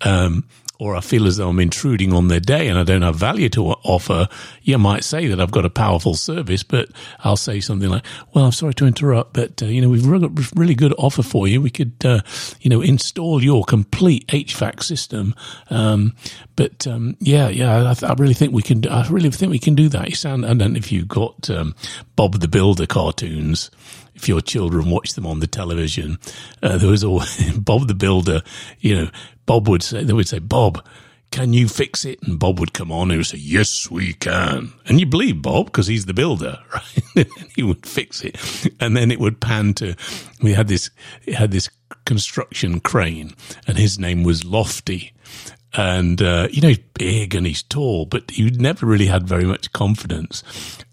um, 0.02 0.44
or 0.80 0.96
I 0.96 1.02
feel 1.02 1.26
as 1.28 1.38
though 1.38 1.50
I'm 1.50 1.60
intruding 1.60 2.14
on 2.14 2.28
their 2.28 2.40
day 2.40 2.68
and 2.68 2.78
I 2.78 2.84
don't 2.84 3.02
have 3.02 3.16
value 3.16 3.50
to 3.50 3.66
offer, 3.66 4.28
you 4.62 4.78
might 4.78 5.04
say 5.04 5.28
that 5.28 5.40
I've 5.40 5.52
got 5.52 5.66
a 5.66 5.70
powerful 5.70 6.14
service, 6.14 6.64
but 6.64 6.90
I'll 7.20 7.38
say 7.38 7.60
something 7.60 7.90
like, 7.90 8.06
well, 8.34 8.46
I'm 8.46 8.52
sorry 8.52 8.74
to 8.76 8.86
interrupt, 8.86 9.34
but, 9.34 9.62
uh, 9.62 9.66
you 9.66 9.82
know, 9.82 9.90
we've 9.90 10.08
got 10.08 10.24
a 10.24 10.50
really 10.56 10.76
good 10.76 10.94
offer 10.98 11.24
for 11.24 11.48
you. 11.48 11.62
We 11.62 11.70
could, 11.70 11.94
uh, 12.06 12.22
you 12.62 12.70
know, 12.70 12.82
install 12.82 13.44
your 13.44 13.64
complete 13.64 14.28
HVAC 14.28 14.84
system. 14.84 15.34
Um, 15.70 16.16
but, 16.56 16.86
um, 16.86 17.18
yeah, 17.20 17.50
yeah, 17.50 17.94
I, 18.02 18.06
I, 18.06 18.14
really 18.14 18.34
think 18.34 18.54
we 18.54 18.62
can, 18.62 18.88
I 18.88 19.08
really 19.10 19.32
think 19.32 19.52
we 19.52 19.60
can 19.60 19.76
do 19.76 19.90
that. 19.90 20.10
You 20.10 20.16
sound, 20.16 20.46
I 20.46 20.54
don't 20.54 20.74
know 20.74 20.78
if 20.78 20.92
you've 20.92 21.08
got, 21.08 21.50
um, 21.50 21.76
Bob 22.16 22.40
the 22.40 22.48
Builder 22.48 22.86
cartoons 22.88 23.72
if 24.18 24.28
your 24.28 24.42
children 24.42 24.90
watch 24.90 25.14
them 25.14 25.26
on 25.26 25.40
the 25.40 25.48
television, 25.48 26.18
uh, 26.62 26.78
there 26.78 26.90
was 26.90 27.04
always 27.04 27.58
Bob 27.58 27.88
the 27.88 27.96
Builder, 27.96 28.42
you 28.80 28.96
know, 28.96 29.10
Bob 29.46 29.70
would 29.70 29.84
say, 29.84 30.04
they 30.04 30.14
would 30.14 30.28
say, 30.28 30.40
Bob, 30.40 30.86
can 31.32 31.54
you 31.54 31.68
fix 31.68 32.04
it? 32.04 32.22
And 32.24 32.40
Bob 32.40 32.60
would 32.60 32.74
come 32.74 32.92
on 32.92 33.04
and 33.04 33.12
he 33.12 33.18
would 33.18 33.28
say, 33.28 33.38
yes, 33.38 33.92
we 33.92 34.14
can. 34.14 34.74
And 34.88 35.00
you 35.00 35.06
believe 35.06 35.42
Bob 35.42 35.68
because 35.68 35.88
he's 35.88 36.06
the 36.06 36.14
builder, 36.14 36.58
right? 36.74 37.28
he 37.56 37.64
would 37.64 37.86
fix 37.86 38.24
it. 38.24 38.38
And 38.80 38.98
then 38.98 39.12
it 39.12 39.20
would 39.20 39.40
pan 39.40 39.74
to, 39.76 39.96
we 40.42 40.54
had 40.54 40.68
this, 40.68 40.90
it 41.26 41.36
had 41.36 41.52
this 41.52 41.70
construction 42.06 42.80
crane 42.80 43.34
and 43.68 43.78
his 43.78 44.00
name 44.00 44.24
was 44.24 44.44
Lofty. 44.44 45.14
And, 45.74 46.22
uh, 46.22 46.48
you 46.52 46.62
know, 46.62 46.70
he's 46.70 46.80
big 46.94 47.36
and 47.36 47.46
he's 47.46 47.62
tall, 47.62 48.06
but 48.06 48.32
he 48.32 48.50
never 48.50 48.86
really 48.86 49.08
had 49.08 49.28
very 49.28 49.44
much 49.44 49.72
confidence. 49.74 50.44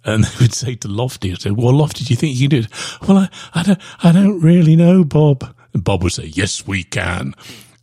And 0.05 0.25
they 0.25 0.45
would 0.45 0.55
say 0.55 0.75
to 0.77 0.89
Lofty, 0.89 1.33
I 1.33 1.37
said, 1.37 1.53
well, 1.57 1.73
Lofty, 1.73 2.05
do 2.05 2.13
you 2.13 2.17
think 2.17 2.37
you 2.37 2.49
can 2.49 2.61
do 2.61 2.67
it? 2.67 3.09
Well, 3.09 3.19
I, 3.19 3.29
I 3.55 3.63
don't, 3.63 3.81
I 4.03 4.13
don't 4.13 4.41
really 4.41 4.77
know, 4.77 5.05
Bob. 5.05 5.55
And 5.73 5.83
Bob 5.85 6.03
would 6.03 6.13
say, 6.13 6.25
yes, 6.25 6.67
we 6.67 6.85
can. 6.85 7.35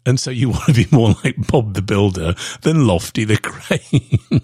And 0.05 0.19
so 0.19 0.31
you 0.31 0.50
want 0.51 0.65
to 0.65 0.74
be 0.74 0.88
more 0.91 1.15
like 1.24 1.36
Bob 1.48 1.74
the 1.74 1.81
Builder 1.81 2.36
than 2.62 2.88
Lofty 2.88 3.24
the 3.24 3.38
Crane. 3.38 4.41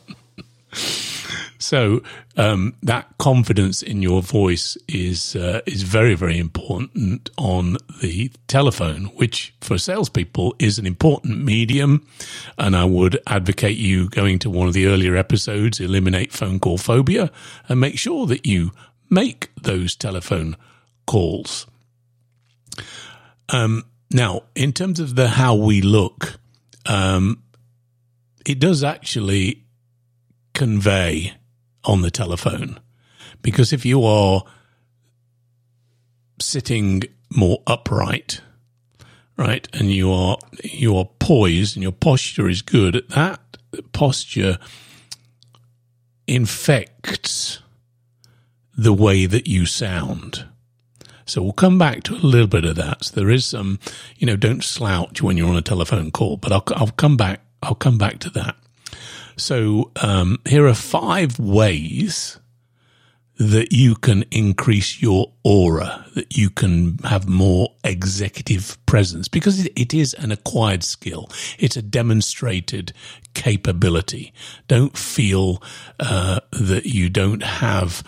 so 1.61 2.01
um, 2.37 2.75
that 2.81 3.07
confidence 3.19 3.81
in 3.81 4.01
your 4.01 4.21
voice 4.21 4.77
is 4.87 5.35
uh, 5.35 5.61
is 5.65 5.83
very 5.83 6.15
very 6.15 6.37
important 6.37 7.29
on 7.37 7.77
the 8.01 8.31
telephone, 8.47 9.05
which 9.15 9.53
for 9.61 9.77
salespeople 9.77 10.55
is 10.59 10.79
an 10.79 10.85
important 10.85 11.43
medium. 11.43 12.05
And 12.57 12.75
I 12.75 12.85
would 12.85 13.19
advocate 13.27 13.77
you 13.77 14.09
going 14.09 14.39
to 14.39 14.49
one 14.49 14.67
of 14.67 14.73
the 14.73 14.87
earlier 14.87 15.15
episodes, 15.15 15.79
eliminate 15.79 16.31
phone 16.31 16.59
call 16.59 16.77
phobia, 16.77 17.31
and 17.69 17.79
make 17.79 17.97
sure 17.97 18.25
that 18.27 18.45
you 18.45 18.71
make 19.09 19.51
those 19.61 19.95
telephone 19.95 20.55
calls. 21.05 21.67
Um, 23.49 23.83
now, 24.09 24.43
in 24.55 24.73
terms 24.73 24.99
of 24.99 25.15
the 25.15 25.27
how 25.27 25.55
we 25.55 25.81
look, 25.81 26.39
um, 26.85 27.43
it 28.45 28.59
does 28.59 28.83
actually 28.83 29.63
convey 30.53 31.33
on 31.83 32.01
the 32.01 32.11
telephone 32.11 32.79
because 33.41 33.73
if 33.73 33.85
you 33.85 34.03
are 34.03 34.43
sitting 36.39 37.03
more 37.29 37.61
upright, 37.67 38.41
right, 39.37 39.67
and 39.73 39.91
you 39.91 40.11
are 40.11 40.37
you 40.63 40.97
are 40.97 41.09
poised 41.19 41.75
and 41.75 41.83
your 41.83 41.91
posture 41.91 42.49
is 42.49 42.61
good, 42.61 43.03
that 43.09 43.39
posture 43.93 44.57
infects 46.27 47.59
the 48.75 48.93
way 48.93 49.25
that 49.25 49.47
you 49.47 49.65
sound. 49.65 50.45
So 51.25 51.41
we'll 51.41 51.53
come 51.53 51.77
back 51.77 52.03
to 52.03 52.15
a 52.15 52.17
little 52.17 52.47
bit 52.47 52.65
of 52.65 52.75
that. 52.75 53.05
So 53.05 53.15
there 53.15 53.29
is 53.29 53.45
some, 53.45 53.79
you 54.17 54.27
know, 54.27 54.35
don't 54.35 54.63
slouch 54.63 55.21
when 55.21 55.37
you're 55.37 55.47
on 55.47 55.55
a 55.55 55.61
telephone 55.61 56.11
call, 56.11 56.37
but 56.37 56.51
I'll, 56.51 56.63
I'll 56.75 56.87
come 56.87 57.15
back. 57.15 57.41
I'll 57.63 57.75
come 57.75 57.97
back 57.97 58.19
to 58.19 58.29
that. 58.31 58.55
So 59.35 59.91
um, 60.01 60.39
here 60.45 60.67
are 60.67 60.73
five 60.73 61.39
ways 61.39 62.37
that 63.37 63.73
you 63.73 63.95
can 63.95 64.23
increase 64.29 65.01
your 65.01 65.31
aura, 65.43 66.05
that 66.13 66.37
you 66.37 66.49
can 66.49 66.99
have 66.99 67.27
more 67.27 67.69
executive 67.83 68.77
presence, 68.85 69.27
because 69.27 69.65
it 69.65 69.93
is 69.95 70.13
an 70.15 70.31
acquired 70.31 70.83
skill. 70.83 71.27
It's 71.57 71.75
a 71.75 71.81
demonstrated 71.81 72.93
capability. 73.33 74.31
Don't 74.67 74.95
feel 74.95 75.63
uh, 75.99 76.41
that 76.51 76.85
you 76.85 77.09
don't 77.09 77.41
have 77.41 78.03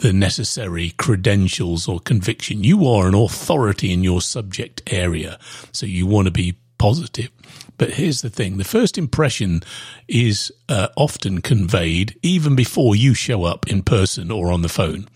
the 0.00 0.12
necessary 0.12 0.90
credentials 0.96 1.86
or 1.86 2.00
conviction. 2.00 2.64
You 2.64 2.88
are 2.88 3.06
an 3.06 3.14
authority 3.14 3.92
in 3.92 4.02
your 4.02 4.20
subject 4.20 4.82
area, 4.92 5.38
so 5.70 5.86
you 5.86 6.04
want 6.04 6.26
to 6.26 6.32
be 6.32 6.56
positive. 6.78 7.30
But 7.76 7.94
here's 7.94 8.22
the 8.22 8.30
thing 8.30 8.56
the 8.56 8.64
first 8.64 8.96
impression 8.98 9.62
is 10.08 10.52
uh, 10.68 10.88
often 10.96 11.40
conveyed 11.40 12.18
even 12.22 12.54
before 12.54 12.94
you 12.94 13.14
show 13.14 13.44
up 13.44 13.68
in 13.68 13.82
person 13.82 14.30
or 14.30 14.52
on 14.52 14.62
the 14.62 14.68
phone 14.68 15.08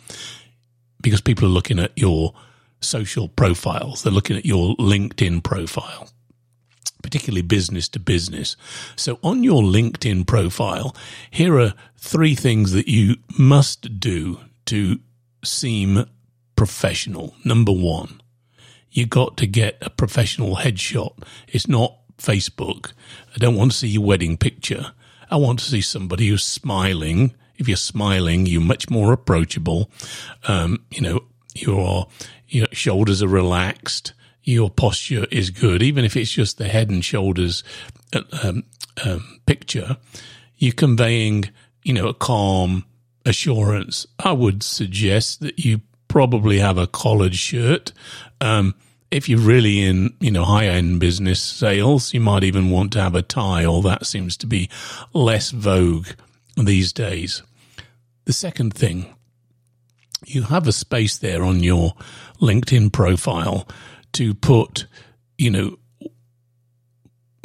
because 1.00 1.21
people 1.21 1.47
are 1.47 1.53
looking 1.53 1.79
at 1.79 1.93
your 1.97 2.35
social 2.81 3.29
profiles, 3.29 4.03
they're 4.03 4.12
looking 4.12 4.37
at 4.37 4.47
your 4.47 4.77
LinkedIn 4.77 5.43
profile. 5.43 6.09
Particularly 7.03 7.43
business 7.43 7.88
to 7.91 8.00
business. 8.00 8.57
So, 8.97 9.21
on 9.23 9.45
your 9.45 9.62
LinkedIn 9.62 10.27
profile, 10.27 10.97
here 11.31 11.59
are 11.59 11.75
three 11.97 12.35
things 12.35 12.73
that 12.73 12.88
you 12.88 13.17
must 13.38 14.00
do 14.00 14.41
to 14.67 14.99
seem 15.45 16.07
professional. 16.57 17.37
Number 17.45 17.71
one, 17.71 18.21
you 18.91 19.07
got 19.07 19.37
to 19.37 19.47
get 19.47 19.79
a 19.81 19.91
professional 19.91 20.57
headshot. 20.57 21.23
It's 21.47 21.69
not 21.69 21.98
Facebook. 22.18 22.92
I 23.34 23.38
don't 23.38 23.56
want 23.56 23.72
to 23.72 23.76
see 23.76 23.88
your 23.88 24.04
wedding 24.04 24.37
picture. 24.37 24.92
I 25.30 25.37
want 25.37 25.58
to 25.60 25.64
see 25.64 25.80
somebody 25.80 26.28
who's 26.28 26.44
smiling. 26.44 27.34
If 27.56 27.68
you're 27.68 27.76
smiling, 27.76 28.46
you're 28.46 28.60
much 28.60 28.88
more 28.88 29.12
approachable. 29.12 29.90
Um, 30.46 30.84
you 30.90 31.00
know, 31.00 31.25
your 31.54 32.08
your 32.48 32.66
shoulders 32.72 33.22
are 33.22 33.28
relaxed, 33.28 34.14
your 34.42 34.70
posture 34.70 35.26
is 35.30 35.50
good, 35.50 35.82
even 35.82 36.04
if 36.04 36.16
it's 36.16 36.30
just 36.30 36.56
the 36.56 36.68
head 36.68 36.88
and 36.88 37.04
shoulders 37.04 37.62
uh, 38.14 38.22
um, 38.42 38.64
um, 39.04 39.40
picture, 39.44 39.98
you're 40.56 40.72
conveying, 40.72 41.44
you 41.82 41.92
know, 41.92 42.08
a 42.08 42.14
calm 42.14 42.84
assurance. 43.26 44.06
I 44.18 44.32
would 44.32 44.62
suggest 44.62 45.40
that 45.40 45.64
you 45.64 45.82
probably 46.08 46.58
have 46.58 46.78
a 46.78 46.87
collared 46.87 47.34
shirt. 47.34 47.92
Um, 48.40 48.75
if 49.11 49.29
you're 49.29 49.38
really 49.38 49.83
in, 49.83 50.15
you 50.21 50.31
know, 50.31 50.45
high 50.45 50.67
end 50.67 51.00
business 51.00 51.41
sales, 51.41 52.12
you 52.12 52.21
might 52.21 52.45
even 52.45 52.71
want 52.71 52.93
to 52.93 53.00
have 53.00 53.15
a 53.15 53.23
tie, 53.23 53.65
or 53.65 53.83
that 53.83 54.07
seems 54.07 54.37
to 54.38 54.47
be 54.47 54.69
less 55.12 55.50
vogue 55.50 56.09
these 56.57 56.93
days. 56.93 57.43
The 58.25 58.33
second 58.33 58.75
thing, 58.75 59.15
you 60.27 60.43
have 60.43 60.67
a 60.67 60.73
space 60.73 61.17
there 61.17 61.43
on 61.43 61.62
your 61.62 61.95
LinkedIn 62.41 62.93
profile 62.93 63.67
to 64.12 64.35
put, 64.35 64.87
you 65.38 65.50
know, 65.50 65.79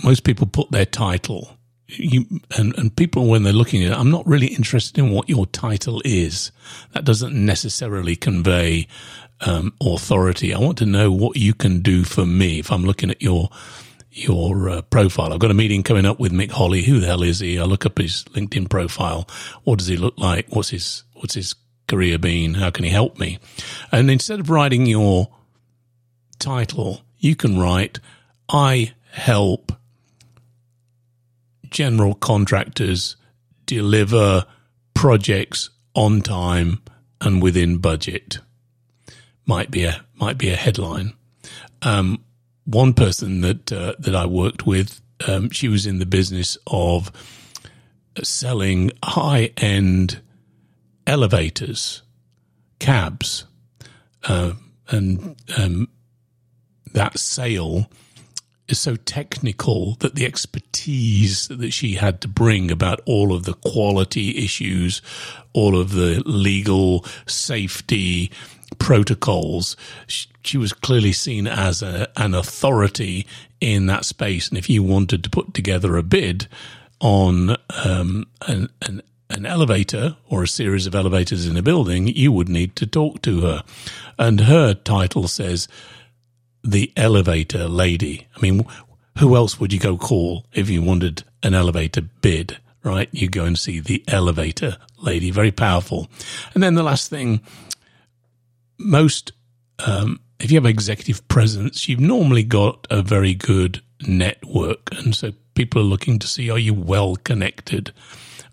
most 0.04 0.24
people 0.24 0.48
put 0.48 0.72
their 0.72 0.86
title. 0.86 1.58
You, 1.88 2.26
and, 2.58 2.78
and 2.78 2.96
people, 2.96 3.28
when 3.28 3.44
they're 3.44 3.54
looking 3.54 3.84
at 3.84 3.92
it, 3.92 3.98
I'm 3.98 4.10
not 4.10 4.26
really 4.28 4.48
interested 4.48 4.98
in 4.98 5.12
what 5.12 5.30
your 5.30 5.46
title 5.46 6.02
is. 6.04 6.52
That 6.94 7.06
doesn't 7.06 7.34
necessarily 7.34 8.16
convey 8.16 8.88
um, 9.46 9.74
authority. 9.82 10.54
I 10.54 10.60
want 10.60 10.78
to 10.80 10.86
know 10.86 11.12
what 11.12 11.38
you 11.38 11.54
can 11.54 11.82
do 11.82 12.04
for 12.04 12.26
me 12.26 12.60
if 12.60 12.72
I'm 12.72 12.84
looking 12.84 13.12
at 13.12 13.22
your 13.22 13.50
your 14.12 14.70
uh, 14.70 14.82
profile. 14.84 15.34
I've 15.34 15.40
got 15.40 15.52
a 15.52 15.56
meeting 15.56 15.82
coming 15.82 16.06
up 16.06 16.20
with 16.20 16.32
Mick 16.32 16.52
Holly. 16.52 16.84
Who 16.84 17.00
the 17.00 17.08
hell 17.08 17.24
is 17.24 17.40
he? 17.40 17.58
I 17.58 17.64
look 17.64 17.86
up 17.86 17.98
his 17.98 18.24
LinkedIn 18.36 18.70
profile. 18.70 19.28
What 19.64 19.80
does 19.80 19.88
he 19.88 19.98
look 19.98 20.18
like? 20.18 20.48
What's 20.50 20.70
his 20.70 21.04
what's 21.14 21.34
his 21.34 21.56
career 21.88 22.18
been? 22.18 22.56
How 22.56 22.70
can 22.70 22.86
he 22.86 22.92
help 22.92 23.20
me? 23.20 23.40
And 23.92 24.10
instead 24.12 24.40
of 24.40 24.50
writing 24.50 24.86
your 24.86 25.30
title, 26.40 27.02
you 27.18 27.36
can 27.36 27.60
write, 27.60 28.00
I 28.50 28.94
help 29.12 29.72
general 31.70 32.14
contractors 32.14 33.16
deliver 33.66 34.46
projects 34.94 35.70
on 35.96 36.22
time 36.22 36.82
and 37.22 37.42
within 37.42 37.78
budget. 37.78 38.40
Might 39.46 39.72
be 39.72 39.84
a 39.84 40.06
might 40.16 40.38
be 40.38 40.50
a 40.50 40.56
headline. 40.56 41.14
Um, 41.82 42.24
one 42.66 42.94
person 42.94 43.42
that 43.42 43.72
uh, 43.72 43.94
that 44.00 44.16
I 44.16 44.26
worked 44.26 44.66
with, 44.66 45.02
um, 45.28 45.50
she 45.50 45.68
was 45.68 45.86
in 45.86 46.00
the 46.00 46.06
business 46.06 46.58
of 46.68 47.12
selling 48.22 48.92
high 49.04 49.52
end 49.58 50.22
elevators, 51.06 52.04
cabs, 52.80 53.46
uh, 54.24 54.54
and 54.90 55.36
um, 55.58 55.90
that 56.94 57.18
sale 57.18 57.90
is 58.68 58.80
so 58.80 58.96
technical 58.96 59.96
that 59.96 60.16
the 60.16 60.26
expertise 60.26 61.48
that 61.50 61.72
she 61.72 61.96
had 61.96 62.22
to 62.22 62.28
bring 62.28 62.72
about 62.72 63.02
all 63.06 63.34
of 63.34 63.44
the 63.44 63.54
quality 63.54 64.44
issues, 64.44 65.02
all 65.52 65.78
of 65.78 65.92
the 65.92 66.24
legal 66.26 67.06
safety 67.28 68.32
protocols, 68.80 69.76
she 70.08 70.58
was 70.58 70.74
clearly 70.74 71.14
seen 71.14 71.48
as 71.48 71.82
a, 71.82 72.08
an 72.18 72.34
authority 72.34 73.26
in 73.60 73.86
that 73.88 74.06
space. 74.06 74.50
And 74.50 74.58
if 74.58 74.70
you 74.70 74.84
wanted 74.84 75.24
to 75.24 75.30
put 75.30 75.54
together 75.54 75.98
a 75.98 76.04
bid 76.04 76.48
on 77.00 77.58
um, 77.84 78.28
an, 78.48 78.70
an 78.82 79.02
an 79.34 79.46
elevator 79.46 80.16
or 80.30 80.44
a 80.44 80.48
series 80.48 80.86
of 80.86 80.94
elevators 80.94 81.48
in 81.48 81.58
a 81.58 81.62
building, 81.62 82.08
you 82.08 82.32
would 82.32 82.50
need 82.50 82.76
to 82.76 82.86
talk 82.86 83.22
to 83.24 83.42
her. 83.42 83.64
And 84.20 84.42
her 84.42 84.74
title 84.74 85.28
says 85.28 85.68
the 86.64 86.92
elevator 86.96 87.68
lady. 87.68 88.28
I 88.36 88.42
mean, 88.42 88.66
who 89.18 89.36
else 89.36 89.60
would 89.60 89.74
you 89.74 89.80
go 89.80 89.98
call 89.98 90.46
if 90.54 90.70
you 90.70 90.82
wanted 90.82 91.24
an 91.42 91.54
elevator 91.54 92.02
bid, 92.02 92.58
right? 92.84 93.10
You 93.12 93.28
go 93.28 93.46
and 93.46 93.58
see 93.58 93.80
the 93.80 94.04
elevator 94.08 94.78
lady, 95.02 95.32
very 95.32 95.52
powerful. 95.52 96.10
And 96.54 96.62
then 96.62 96.76
the 96.76 96.84
last 96.84 97.10
thing, 97.10 97.42
most, 98.78 99.32
um, 99.86 100.20
if 100.40 100.52
you 100.52 100.58
have 100.58 100.66
executive 100.66 101.28
presence, 101.28 101.88
you've 101.88 102.00
normally 102.00 102.44
got 102.44 102.88
a 102.90 103.02
very 103.02 103.34
good 103.34 103.82
network. 104.08 104.90
And 104.94 105.16
so 105.16 105.34
people 105.56 105.82
are 105.82 105.86
looking 105.86 106.20
to 106.20 106.28
see, 106.28 106.50
are 106.50 106.60
you 106.60 106.74
well 106.74 107.16
connected? 107.16 107.94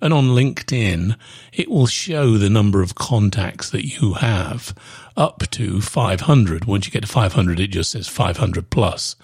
And 0.02 0.14
on 0.14 0.28
LinkedIn, 0.28 1.16
it 1.52 1.68
will 1.68 1.86
show 1.86 2.38
the 2.38 2.48
number 2.48 2.80
of 2.80 2.94
contacts 2.94 3.70
that 3.70 3.86
you 3.86 4.14
have 4.14 4.74
up 5.16 5.42
to 5.50 5.80
500. 5.80 6.64
Once 6.64 6.86
you 6.86 6.92
get 6.92 7.02
to 7.02 7.08
500, 7.08 7.60
it 7.60 7.68
just 7.68 7.90
says 7.90 8.08
500 8.08 8.70
plus. 8.70 9.16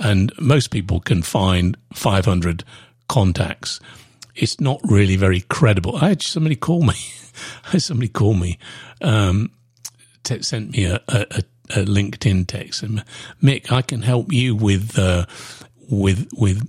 And 0.00 0.32
most 0.40 0.68
people 0.68 1.00
can 1.00 1.22
find 1.22 1.76
500 1.92 2.64
contacts. 3.08 3.78
It's 4.34 4.60
not 4.60 4.80
really 4.84 5.16
very 5.16 5.40
credible. 5.42 5.96
I 5.96 6.08
had 6.08 6.22
somebody 6.22 6.56
call 6.56 6.82
me. 6.82 6.94
I 7.64 7.70
had 7.72 7.82
somebody 7.82 8.08
call 8.08 8.34
me, 8.34 8.58
um, 9.00 9.50
sent 10.44 10.72
me 10.72 10.84
a, 10.84 11.00
a, 11.08 11.42
a, 11.70 11.84
LinkedIn 11.84 12.46
text 12.46 12.82
and 12.82 13.04
Mick, 13.42 13.72
I 13.72 13.82
can 13.82 14.02
help 14.02 14.32
you 14.32 14.54
with, 14.54 14.98
uh, 14.98 15.26
with, 15.90 16.28
with 16.32 16.68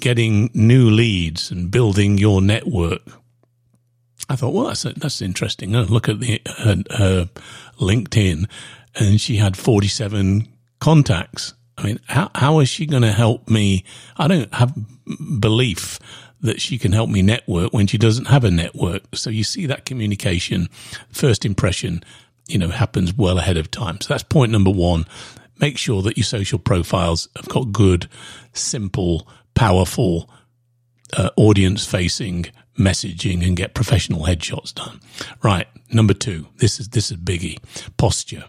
getting 0.00 0.50
new 0.54 0.90
leads 0.90 1.50
and 1.50 1.70
building 1.70 2.18
your 2.18 2.40
network. 2.40 3.02
I 4.28 4.36
thought, 4.36 4.54
well, 4.54 4.66
that's 4.66 4.82
that's 4.82 5.20
interesting. 5.20 5.74
I 5.74 5.80
look 5.80 6.08
at 6.08 6.20
the 6.20 6.40
LinkedIn, 7.80 8.48
and 8.94 9.20
she 9.20 9.36
had 9.36 9.56
forty 9.56 9.88
seven 9.88 10.46
contacts. 10.78 11.54
I 11.76 11.84
mean, 11.84 12.00
how 12.06 12.30
how 12.34 12.60
is 12.60 12.68
she 12.68 12.86
going 12.86 13.02
to 13.02 13.12
help 13.12 13.48
me? 13.48 13.84
I 14.16 14.28
don't 14.28 14.52
have 14.54 14.72
belief 15.40 15.98
that 16.42 16.60
she 16.60 16.78
can 16.78 16.92
help 16.92 17.10
me 17.10 17.22
network 17.22 17.72
when 17.72 17.86
she 17.86 17.98
doesn't 17.98 18.26
have 18.26 18.44
a 18.44 18.50
network. 18.50 19.02
So 19.14 19.30
you 19.30 19.44
see 19.44 19.66
that 19.66 19.84
communication, 19.84 20.68
first 21.10 21.44
impression, 21.44 22.02
you 22.50 22.58
know, 22.58 22.68
happens 22.68 23.14
well 23.14 23.38
ahead 23.38 23.56
of 23.56 23.70
time. 23.70 24.00
So 24.00 24.08
that's 24.08 24.22
point 24.22 24.52
number 24.52 24.70
one. 24.70 25.06
Make 25.58 25.76
sure 25.76 26.02
that 26.02 26.16
your 26.16 26.24
social 26.24 26.58
profiles 26.58 27.28
have 27.36 27.48
got 27.48 27.72
good, 27.72 28.08
simple 28.52 29.28
powerful, 29.54 30.30
uh, 31.16 31.30
audience 31.36 31.84
facing 31.84 32.46
messaging 32.78 33.46
and 33.46 33.56
get 33.56 33.74
professional 33.74 34.22
headshots 34.22 34.72
done. 34.74 35.00
Right. 35.42 35.66
Number 35.92 36.14
two, 36.14 36.46
this 36.56 36.80
is, 36.80 36.88
this 36.88 37.10
is 37.10 37.18
biggie 37.18 37.58
posture. 37.96 38.44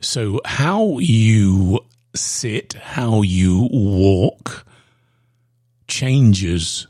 So 0.00 0.40
how 0.44 0.98
you 0.98 1.80
sit, 2.14 2.74
how 2.74 3.22
you 3.22 3.68
walk 3.70 4.64
changes 5.86 6.86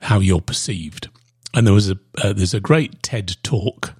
how 0.00 0.20
you're 0.20 0.40
perceived. 0.40 1.08
And 1.54 1.66
there 1.66 1.74
was 1.74 1.90
a, 1.90 1.98
uh, 2.22 2.32
there's 2.32 2.54
a 2.54 2.60
great 2.60 3.02
TED 3.02 3.36
talk, 3.42 3.94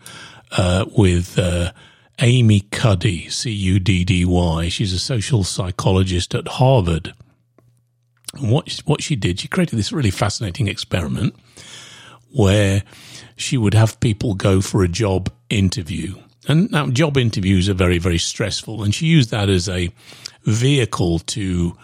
uh, 0.52 0.84
with, 0.96 1.38
uh, 1.38 1.72
Amy 2.22 2.60
Cuddy, 2.60 3.30
C 3.30 3.50
U 3.50 3.80
D 3.80 4.04
D 4.04 4.26
Y. 4.26 4.68
She's 4.68 4.92
a 4.92 4.98
social 4.98 5.42
psychologist 5.42 6.34
at 6.34 6.46
Harvard. 6.46 7.14
And 8.34 8.50
what 8.50 8.70
what 8.84 9.02
she 9.02 9.16
did, 9.16 9.40
she 9.40 9.48
created 9.48 9.78
this 9.78 9.90
really 9.90 10.10
fascinating 10.10 10.68
experiment 10.68 11.34
where 12.32 12.82
she 13.36 13.56
would 13.56 13.74
have 13.74 13.98
people 14.00 14.34
go 14.34 14.60
for 14.60 14.82
a 14.82 14.88
job 14.88 15.32
interview. 15.48 16.14
And 16.46 16.70
now 16.70 16.88
job 16.88 17.16
interviews 17.16 17.68
are 17.68 17.74
very, 17.74 17.98
very 17.98 18.18
stressful. 18.18 18.82
And 18.82 18.94
she 18.94 19.06
used 19.06 19.30
that 19.30 19.48
as 19.48 19.68
a 19.68 19.90
vehicle 20.44 21.20
to 21.20 21.76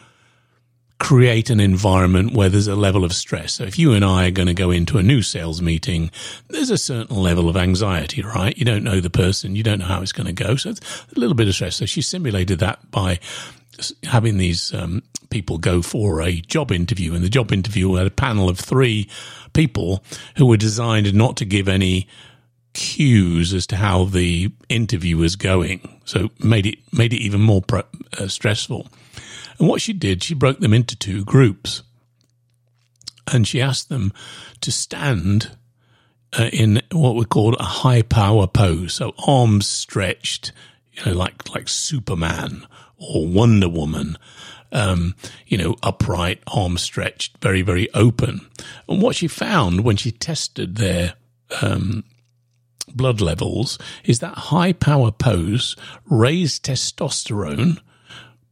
create 0.99 1.51
an 1.51 1.61
environment 1.61 2.33
where 2.33 2.49
there's 2.49 2.69
a 2.69 2.75
level 2.75 3.05
of 3.05 3.13
stress. 3.13 3.55
So 3.55 3.65
if 3.65 3.79
you 3.79 3.93
and 3.93 4.05
I 4.05 4.29
are 4.29 4.31
going 4.31 4.49
to 4.49 4.55
go 4.55 4.71
into 4.71 4.97
a 4.97 5.03
new 5.03 5.21
sales 5.21 5.61
meeting, 5.61 6.11
there's 6.49 6.71
a 6.71 6.79
certain 6.79 7.17
level 7.17 7.49
of 7.49 7.57
anxiety, 7.57 8.23
right? 8.23 8.57
You 8.57 8.65
don't 8.65 8.85
know 8.85 9.01
the 9.01 9.11
person. 9.11 9.57
You 9.57 9.63
don't 9.63 9.79
know 9.79 9.87
how 9.87 10.01
it's 10.01 10.13
going 10.13 10.27
to 10.27 10.33
go. 10.33 10.57
So 10.57 10.71
it's 10.71 10.81
a 11.15 11.21
little 11.21 11.35
bit 11.35 11.49
of 11.49 11.55
stress. 11.55 11.77
So 11.77 11.87
she 11.87 12.01
simulated 12.01 12.61
that 12.61 12.91
by 12.91 13.19
having 14.05 14.39
these 14.39 14.73
um, 14.73 15.03
people 15.29 15.59
go 15.59 15.83
for 15.83 16.23
a 16.23 16.41
job 16.41 16.73
interview, 16.73 17.15
and 17.15 17.23
the 17.23 17.29
job 17.29 17.53
interview 17.53 17.95
had 17.95 18.07
a 18.07 18.11
panel 18.11 18.49
of 18.49 18.59
three 18.59 19.09
people 19.53 20.03
who 20.37 20.47
were 20.47 20.57
designed 20.57 21.13
not 21.15 21.37
to 21.37 21.45
give 21.45 21.69
any 21.69 22.09
cues 22.73 23.55
as 23.55 23.67
to 23.67 23.77
how 23.77 24.05
the 24.05 24.53
interview 24.69 25.17
was 25.17 25.37
going, 25.37 26.01
so 26.05 26.31
made 26.39 26.67
it 26.67 26.79
made 26.93 27.13
it 27.13 27.19
even 27.19 27.41
more 27.41 27.63
pro- 27.63 27.83
uh, 28.19 28.29
stressful. 28.29 28.87
And 29.59 29.69
what 29.69 29.81
she 29.81 29.93
did, 29.93 30.23
she 30.23 30.35
broke 30.35 30.61
them 30.61 30.75
into 30.75 30.97
two 30.97 31.25
groups, 31.25 31.83
and 33.33 33.47
she 33.47 33.61
asked 33.61 33.89
them 33.89 34.13
to 34.61 34.71
stand 34.71 35.57
uh, 36.39 36.51
in 36.53 36.83
what 36.93 37.17
we 37.17 37.25
call 37.25 37.55
a 37.55 37.63
high 37.63 38.03
power 38.03 38.47
pose, 38.47 38.95
so 38.95 39.15
arms 39.27 39.67
stretched, 39.67 40.53
you 40.93 41.05
know, 41.05 41.13
like 41.13 41.49
like 41.55 41.69
Superman 41.69 42.67
or 42.99 43.27
Wonder 43.27 43.69
Woman, 43.69 44.19
um, 44.73 45.15
you 45.47 45.59
know, 45.59 45.77
upright, 45.83 46.43
arms 46.47 46.83
stretched, 46.83 47.39
very, 47.39 47.63
very 47.63 47.93
open. 47.95 48.47
And 48.89 49.03
what 49.03 49.17
she 49.17 49.29
found 49.29 49.85
when 49.85 49.97
she 49.97 50.11
tested 50.11 50.77
their, 50.77 51.15
um, 51.63 52.05
blood 52.95 53.21
levels 53.21 53.79
is 54.05 54.21
that 54.21 54.37
high 54.39 54.73
power 54.73 55.11
pose 55.11 55.77
raised 56.09 56.65
testosterone 56.65 57.79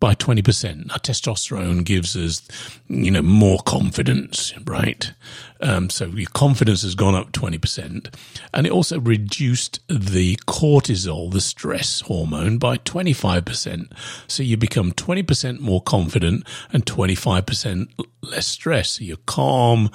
by 0.04 0.14
20%. 0.14 0.88
Now, 0.88 0.96
testosterone 0.96 1.82
gives 1.82 2.14
us, 2.14 2.46
you 2.88 3.10
know, 3.10 3.22
more 3.22 3.58
confidence, 3.60 4.52
right? 4.66 5.14
Um, 5.62 5.88
so 5.88 6.04
your 6.08 6.28
confidence 6.34 6.82
has 6.82 6.94
gone 6.94 7.14
up 7.14 7.32
20%. 7.32 8.14
And 8.52 8.66
it 8.66 8.70
also 8.70 9.00
reduced 9.00 9.80
the 9.88 10.36
cortisol, 10.46 11.32
the 11.32 11.40
stress 11.40 12.02
hormone, 12.02 12.58
by 12.58 12.76
25%. 12.76 13.90
So 14.26 14.42
you 14.42 14.58
become 14.58 14.92
20% 14.92 15.60
more 15.60 15.80
confident 15.80 16.46
and 16.70 16.84
25% 16.84 17.88
less 18.20 18.46
stress. 18.46 18.90
So 18.90 19.04
you're 19.04 19.16
calm, 19.24 19.90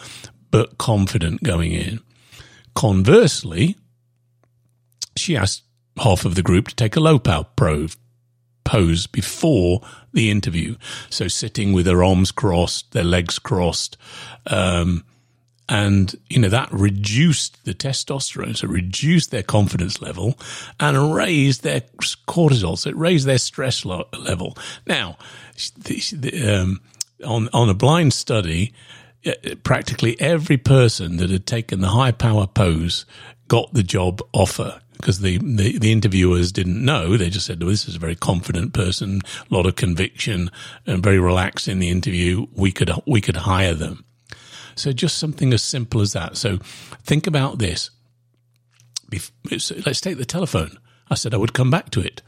but 0.50 0.80
confident 0.80 1.44
going 1.44 1.74
in. 1.74 2.00
Conversely, 2.74 3.78
she 5.16 5.38
asked 5.38 5.66
half 5.98 6.26
of 6.26 6.34
the 6.34 6.42
group 6.42 6.70
to 6.70 6.76
take 6.76 6.96
a 6.96 7.00
low 7.00 7.20
power 7.20 7.46
probe 7.56 7.92
pose 8.70 9.08
before 9.08 9.82
the 10.14 10.30
interview. 10.30 10.76
So 11.10 11.28
sitting 11.28 11.74
with 11.74 11.86
their 11.88 12.04
arms 12.04 12.32
crossed, 12.32 12.92
their 12.92 13.04
legs 13.04 13.40
crossed, 13.40 13.98
um, 14.46 15.04
and 15.68 16.16
you 16.30 16.40
know 16.40 16.50
that 16.50 16.72
reduced 16.72 17.66
the 17.66 17.74
testosterone, 17.74 18.56
so 18.56 18.68
reduced 18.68 19.32
their 19.32 19.44
confidence 19.44 20.02
level 20.04 20.38
and 20.80 21.16
raised 21.16 21.64
their 21.64 21.82
cortisol, 22.28 22.78
so 22.78 22.92
it 22.92 22.96
raised 22.96 23.26
their 23.26 23.40
stress 23.40 23.86
level. 23.86 24.56
Now, 24.86 25.18
um, 26.48 26.82
on 27.26 27.50
on 27.52 27.70
a 27.70 27.74
blind 27.74 28.14
study, 28.14 28.74
uh, 29.26 29.34
practically 29.64 30.20
every 30.22 30.58
person 30.58 31.18
that 31.18 31.32
had 31.32 31.48
taken 31.48 31.82
the 31.82 31.90
high 31.90 32.12
power 32.12 32.46
pose 32.46 33.06
got 33.48 33.74
the 33.74 33.84
job 33.84 34.22
offer 34.32 34.80
because 35.00 35.20
the, 35.20 35.38
the, 35.38 35.78
the, 35.78 35.94
interviewers 35.94 36.52
didn't 36.52 36.84
know. 36.84 37.16
They 37.16 37.30
just 37.30 37.46
said, 37.46 37.64
oh, 37.64 37.68
this 37.68 37.88
is 37.88 37.96
a 37.96 38.00
very 38.00 38.16
confident 38.16 38.74
person, 38.74 39.22
a 39.50 39.54
lot 39.54 39.66
of 39.66 39.78
conviction 39.78 40.52
and 40.86 41.02
very 41.02 41.20
relaxed 41.20 41.70
in 41.70 41.80
the 41.80 41.90
interview. 41.90 42.48
We 42.54 42.74
could, 42.74 42.92
we 43.08 43.22
could 43.22 43.38
hire 43.38 43.74
them. 43.74 44.04
So 44.76 44.92
just 44.92 45.18
something 45.18 45.54
as 45.54 45.64
simple 45.64 46.02
as 46.02 46.12
that. 46.14 46.36
So 46.36 46.58
think 47.04 47.28
about 47.28 47.60
this. 47.60 47.92
Let's 49.50 50.02
take 50.02 50.18
the 50.18 50.26
telephone. 50.26 50.78
I 51.10 51.16
said 51.16 51.34
I 51.34 51.38
would 51.38 51.54
come 51.54 51.72
back 51.72 51.92
to 51.92 52.02
it. 52.02 52.22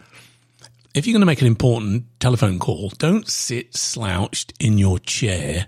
If 0.93 1.05
you're 1.05 1.13
going 1.13 1.21
to 1.21 1.25
make 1.25 1.41
an 1.41 1.47
important 1.47 2.05
telephone 2.19 2.57
call, 2.57 2.89
don't 2.97 3.27
sit 3.27 3.75
slouched 3.75 4.53
in 4.59 4.77
your 4.77 4.97
chair 4.97 5.67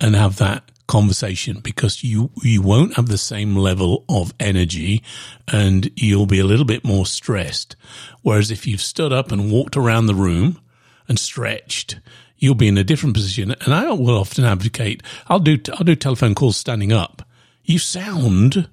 and 0.00 0.14
have 0.14 0.36
that 0.36 0.70
conversation 0.88 1.60
because 1.60 2.02
you 2.02 2.30
you 2.42 2.60
won't 2.60 2.96
have 2.96 3.06
the 3.06 3.18
same 3.18 3.54
level 3.54 4.04
of 4.08 4.34
energy 4.40 5.02
and 5.46 5.90
you'll 5.94 6.26
be 6.26 6.40
a 6.40 6.44
little 6.44 6.64
bit 6.64 6.84
more 6.84 7.06
stressed. 7.06 7.76
Whereas 8.22 8.50
if 8.50 8.66
you've 8.66 8.80
stood 8.80 9.12
up 9.12 9.30
and 9.30 9.52
walked 9.52 9.76
around 9.76 10.06
the 10.06 10.14
room 10.14 10.60
and 11.06 11.18
stretched 11.18 12.00
you'll 12.38 12.54
be 12.54 12.68
in 12.68 12.78
a 12.78 12.84
different 12.84 13.14
position. 13.14 13.54
And 13.64 13.74
I 13.74 13.92
will 13.92 14.18
often 14.18 14.44
advocate 14.44 15.02
I'll 15.28 15.38
do 15.38 15.58
I'll 15.72 15.84
do 15.84 15.94
telephone 15.94 16.34
calls 16.34 16.56
standing 16.56 16.92
up. 16.92 17.22
You 17.62 17.78
sound 17.78 18.68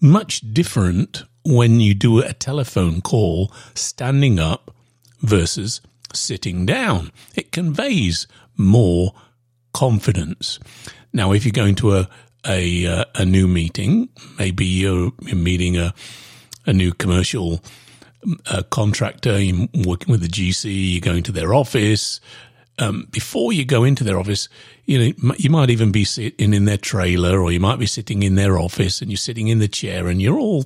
much 0.00 0.40
different 0.52 1.24
when 1.44 1.80
you 1.80 1.94
do 1.94 2.20
a 2.20 2.32
telephone 2.32 3.00
call 3.00 3.52
standing 3.74 4.38
up 4.38 4.74
versus 5.20 5.80
sitting 6.14 6.64
down. 6.66 7.12
It 7.34 7.52
conveys 7.52 8.26
more 8.56 9.14
confidence 9.72 10.58
now, 11.12 11.32
if 11.32 11.44
you're 11.44 11.52
going 11.52 11.74
to 11.76 11.96
a 11.96 12.08
a, 12.44 12.86
uh, 12.86 13.04
a 13.14 13.24
new 13.24 13.46
meeting, 13.46 14.08
maybe 14.36 14.66
you're, 14.66 15.12
you're 15.20 15.36
meeting 15.36 15.76
a 15.76 15.94
a 16.66 16.72
new 16.72 16.92
commercial 16.92 17.60
uh, 18.46 18.62
contractor, 18.70 19.40
you're 19.40 19.68
working 19.84 20.12
with 20.12 20.22
the 20.22 20.28
GC, 20.28 20.92
you're 20.92 21.00
going 21.00 21.22
to 21.24 21.32
their 21.32 21.54
office. 21.54 22.20
Um, 22.78 23.08
before 23.10 23.52
you 23.52 23.64
go 23.64 23.84
into 23.84 24.04
their 24.04 24.18
office, 24.18 24.48
you 24.86 24.98
know 24.98 25.34
you 25.38 25.50
might 25.50 25.70
even 25.70 25.92
be 25.92 26.04
sitting 26.04 26.54
in 26.54 26.64
their 26.64 26.78
trailer, 26.78 27.40
or 27.40 27.52
you 27.52 27.60
might 27.60 27.78
be 27.78 27.86
sitting 27.86 28.22
in 28.22 28.34
their 28.34 28.58
office, 28.58 29.02
and 29.02 29.10
you're 29.10 29.18
sitting 29.18 29.48
in 29.48 29.58
the 29.58 29.68
chair, 29.68 30.08
and 30.08 30.22
you're 30.22 30.38
all 30.38 30.64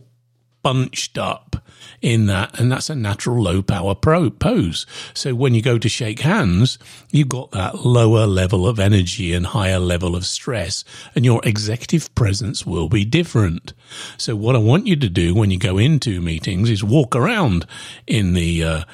bunched 0.67 1.17
up 1.17 1.63
in 2.03 2.27
that, 2.27 2.59
and 2.59 2.73
that's 2.73 2.91
a 2.91 2.97
natural 2.97 3.41
low 3.41 3.63
power 3.63 3.95
pro 3.95 4.31
pose. 4.31 4.85
So 5.15 5.33
when 5.33 5.55
you 5.55 5.63
go 5.63 5.79
to 5.79 5.89
shake 5.89 6.19
hands, 6.19 6.77
you've 7.13 7.29
got 7.29 7.53
that 7.53 7.85
lower 7.85 8.27
level 8.27 8.67
of 8.67 8.81
energy 8.81 9.33
and 9.33 9.47
higher 9.47 9.79
level 9.79 10.17
of 10.17 10.27
stress, 10.27 10.83
and 11.15 11.25
your 11.25 11.41
executive 11.45 12.13
presence 12.17 12.67
will 12.67 12.89
be 12.89 13.05
different. 13.05 13.75
So 14.17 14.35
what 14.35 14.57
I 14.57 14.59
want 14.59 14.89
you 14.89 14.97
to 14.97 15.09
do 15.09 15.37
when 15.37 15.53
you 15.53 15.59
go 15.61 15.79
into 15.79 16.21
meetings 16.21 16.69
is 16.69 16.83
walk 16.83 17.15
around 17.15 17.65
in 18.09 18.33
the 18.33 18.65
uh, 18.65 18.85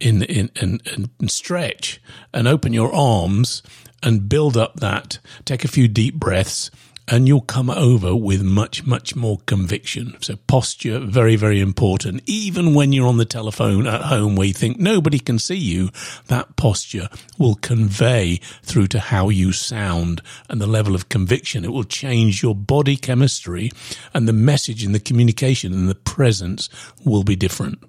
in, 0.00 0.22
in, 0.24 0.50
in, 0.60 0.80
and 1.18 1.30
stretch 1.30 1.98
and 2.34 2.46
open 2.46 2.74
your 2.74 2.94
arms 2.94 3.62
and 4.02 4.28
build 4.28 4.58
up 4.58 4.80
that. 4.80 5.18
Take 5.46 5.64
a 5.64 5.68
few 5.68 5.88
deep 5.88 6.16
breaths 6.16 6.70
and 7.12 7.28
you'll 7.28 7.42
come 7.42 7.68
over 7.68 8.16
with 8.16 8.42
much, 8.42 8.86
much 8.86 9.14
more 9.14 9.36
conviction. 9.44 10.16
So 10.22 10.36
posture, 10.46 10.98
very, 10.98 11.36
very 11.36 11.60
important. 11.60 12.22
Even 12.24 12.72
when 12.72 12.94
you're 12.94 13.06
on 13.06 13.18
the 13.18 13.26
telephone 13.26 13.86
at 13.86 14.00
home 14.00 14.34
where 14.34 14.46
you 14.46 14.54
think 14.54 14.78
nobody 14.78 15.18
can 15.18 15.38
see 15.38 15.58
you, 15.58 15.90
that 16.28 16.56
posture 16.56 17.10
will 17.38 17.56
convey 17.56 18.40
through 18.62 18.86
to 18.86 18.98
how 18.98 19.28
you 19.28 19.52
sound 19.52 20.22
and 20.48 20.58
the 20.58 20.66
level 20.66 20.94
of 20.94 21.10
conviction. 21.10 21.66
It 21.66 21.72
will 21.72 21.84
change 21.84 22.42
your 22.42 22.54
body 22.54 22.96
chemistry 22.96 23.70
and 24.14 24.26
the 24.26 24.32
message 24.32 24.82
and 24.82 24.94
the 24.94 24.98
communication 24.98 25.74
and 25.74 25.90
the 25.90 25.94
presence 25.94 26.70
will 27.04 27.24
be 27.24 27.36
different. 27.36 27.84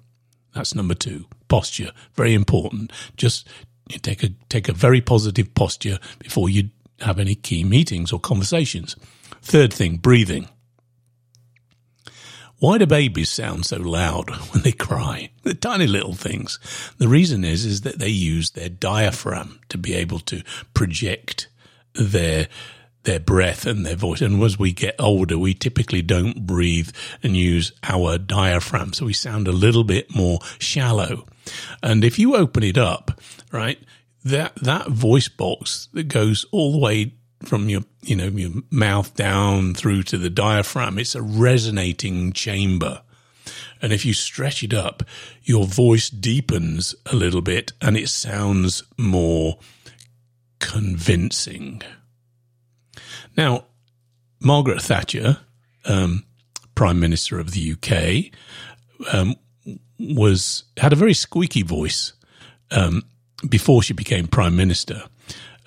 That's 0.52 0.74
number 0.74 0.94
two. 0.94 1.24
Posture, 1.48 1.92
very 2.12 2.34
important. 2.34 2.92
Just 3.16 3.48
take 4.02 4.22
a, 4.22 4.28
take 4.50 4.68
a 4.68 4.74
very 4.74 5.00
positive 5.00 5.54
posture 5.54 5.98
before 6.18 6.50
you 6.50 6.68
have 7.00 7.18
any 7.18 7.34
key 7.34 7.64
meetings 7.64 8.12
or 8.12 8.20
conversations. 8.20 8.96
Third 9.42 9.72
thing, 9.72 9.96
breathing. 9.96 10.48
Why 12.58 12.78
do 12.78 12.86
babies 12.86 13.30
sound 13.30 13.66
so 13.66 13.76
loud 13.76 14.30
when 14.52 14.62
they 14.62 14.72
cry? 14.72 15.30
The 15.42 15.54
tiny 15.54 15.86
little 15.86 16.14
things. 16.14 16.58
The 16.98 17.08
reason 17.08 17.44
is, 17.44 17.64
is 17.64 17.82
that 17.82 17.98
they 17.98 18.08
use 18.08 18.50
their 18.50 18.68
diaphragm 18.68 19.60
to 19.68 19.78
be 19.78 19.94
able 19.94 20.20
to 20.20 20.42
project 20.72 21.48
their, 21.94 22.48
their 23.02 23.20
breath 23.20 23.66
and 23.66 23.84
their 23.84 23.96
voice. 23.96 24.22
And 24.22 24.42
as 24.42 24.58
we 24.58 24.72
get 24.72 24.94
older, 24.98 25.36
we 25.36 25.52
typically 25.52 26.00
don't 26.00 26.46
breathe 26.46 26.90
and 27.22 27.36
use 27.36 27.72
our 27.82 28.18
diaphragm. 28.18 28.92
So 28.92 29.06
we 29.06 29.12
sound 29.12 29.46
a 29.46 29.52
little 29.52 29.84
bit 29.84 30.14
more 30.14 30.38
shallow. 30.58 31.26
And 31.82 32.02
if 32.04 32.18
you 32.18 32.34
open 32.36 32.62
it 32.62 32.78
up, 32.78 33.20
right, 33.52 33.78
that 34.24 34.54
that 34.56 34.88
voice 34.88 35.28
box 35.28 35.88
that 35.92 36.08
goes 36.08 36.46
all 36.50 36.72
the 36.72 36.78
way 36.78 37.12
from 37.42 37.68
your 37.68 37.82
you 38.02 38.16
know 38.16 38.26
your 38.26 38.50
mouth 38.70 39.14
down 39.14 39.74
through 39.74 40.02
to 40.02 40.16
the 40.16 40.30
diaphragm 40.30 40.98
it's 40.98 41.14
a 41.14 41.22
resonating 41.22 42.32
chamber. 42.32 43.02
And 43.82 43.92
if 43.92 44.06
you 44.06 44.14
stretch 44.14 44.62
it 44.62 44.72
up 44.72 45.02
your 45.42 45.66
voice 45.66 46.08
deepens 46.08 46.94
a 47.06 47.14
little 47.14 47.42
bit 47.42 47.72
and 47.82 47.96
it 47.96 48.08
sounds 48.08 48.82
more 48.96 49.58
convincing. 50.58 51.82
Now 53.36 53.66
margaret 54.40 54.80
thatcher 54.80 55.38
um, 55.84 56.24
prime 56.74 56.98
minister 56.98 57.38
of 57.38 57.50
the 57.50 57.72
uk 57.72 59.12
um, 59.14 59.36
was 59.98 60.64
had 60.78 60.94
a 60.94 60.96
very 60.96 61.14
squeaky 61.14 61.62
voice 61.62 62.14
um, 62.70 63.02
before 63.48 63.82
she 63.82 63.92
became 63.92 64.26
prime 64.26 64.56
minister. 64.56 65.02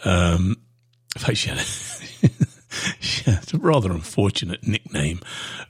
Um, 0.05 0.57
in 1.15 1.21
fact, 1.21 1.37
she 1.37 1.49
had, 1.49 1.59
she 2.99 3.23
had 3.29 3.53
a 3.53 3.57
rather 3.57 3.91
unfortunate 3.91 4.65
nickname 4.67 5.19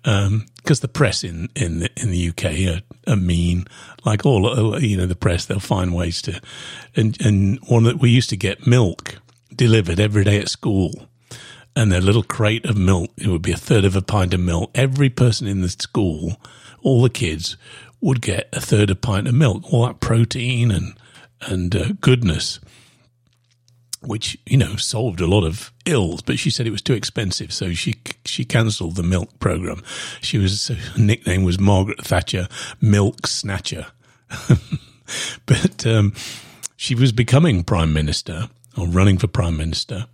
because 0.04 0.28
um, 0.28 0.46
the 0.82 0.88
press 0.88 1.24
in 1.24 1.50
in 1.56 1.80
the, 1.80 1.90
in 1.98 2.12
the 2.12 2.30
UK 2.30 2.76
are, 2.76 3.14
are, 3.14 3.16
mean. 3.16 3.66
Like 4.06 4.26
all 4.26 4.82
you 4.82 4.98
know, 4.98 5.06
the 5.06 5.16
press 5.16 5.46
they'll 5.46 5.60
find 5.60 5.94
ways 5.94 6.22
to. 6.24 6.42
And 6.96 7.20
and 7.26 7.60
one 7.68 7.84
that 7.84 8.00
we 8.00 8.10
used 8.10 8.30
to 8.32 8.38
get 8.38 8.68
milk 8.68 9.20
delivered 9.56 10.00
every 10.00 10.24
day 10.24 10.40
at 10.40 10.50
school. 10.50 10.92
And 11.76 11.92
their 11.92 12.02
little 12.02 12.24
crate 12.24 12.66
of 12.66 12.76
milk, 12.76 13.12
it 13.18 13.28
would 13.28 13.44
be 13.44 13.52
a 13.52 13.58
third 13.58 13.86
of 13.86 13.96
a 13.96 14.02
pint 14.02 14.34
of 14.34 14.40
milk. 14.40 14.72
Every 14.74 15.12
person 15.12 15.48
in 15.48 15.62
the 15.62 15.70
school, 15.70 16.38
all 16.82 17.04
the 17.04 17.10
kids, 17.10 17.56
would 18.02 18.20
get 18.20 18.50
a 18.52 18.60
third 18.60 18.90
of 18.90 18.98
a 18.98 19.00
pint 19.00 19.28
of 19.28 19.36
milk. 19.36 19.72
All 19.72 19.86
that 19.86 20.00
protein 20.00 20.72
and 20.72 20.98
and 21.42 21.76
uh, 21.76 21.90
goodness, 22.02 22.60
which 24.02 24.38
you 24.46 24.58
know 24.58 24.76
solved 24.76 25.22
a 25.22 25.28
lot 25.28 25.44
of 25.44 25.72
ills. 25.86 26.22
But 26.22 26.40
she 26.40 26.50
said 26.50 26.68
it 26.68 26.72
was 26.72 26.82
too 26.82 26.94
expensive, 26.94 27.54
so 27.54 27.74
she 27.74 27.96
she 28.26 28.46
cancelled 28.46 28.96
the 28.96 29.04
milk 29.04 29.40
program. 29.40 29.84
She 30.22 30.38
was 30.38 30.68
her 30.68 30.78
nickname 30.98 31.44
was 31.44 31.60
Margaret 31.60 32.04
Thatcher 32.04 32.48
Milk 32.82 33.28
Snatcher, 33.28 33.88
but 35.46 35.86
um, 35.86 36.14
she 36.76 36.96
was 36.96 37.12
becoming 37.12 37.64
prime 37.64 37.94
minister 37.94 38.50
or 38.78 38.88
running 38.88 39.18
for 39.18 39.28
prime 39.28 39.58
minister. 39.58 40.08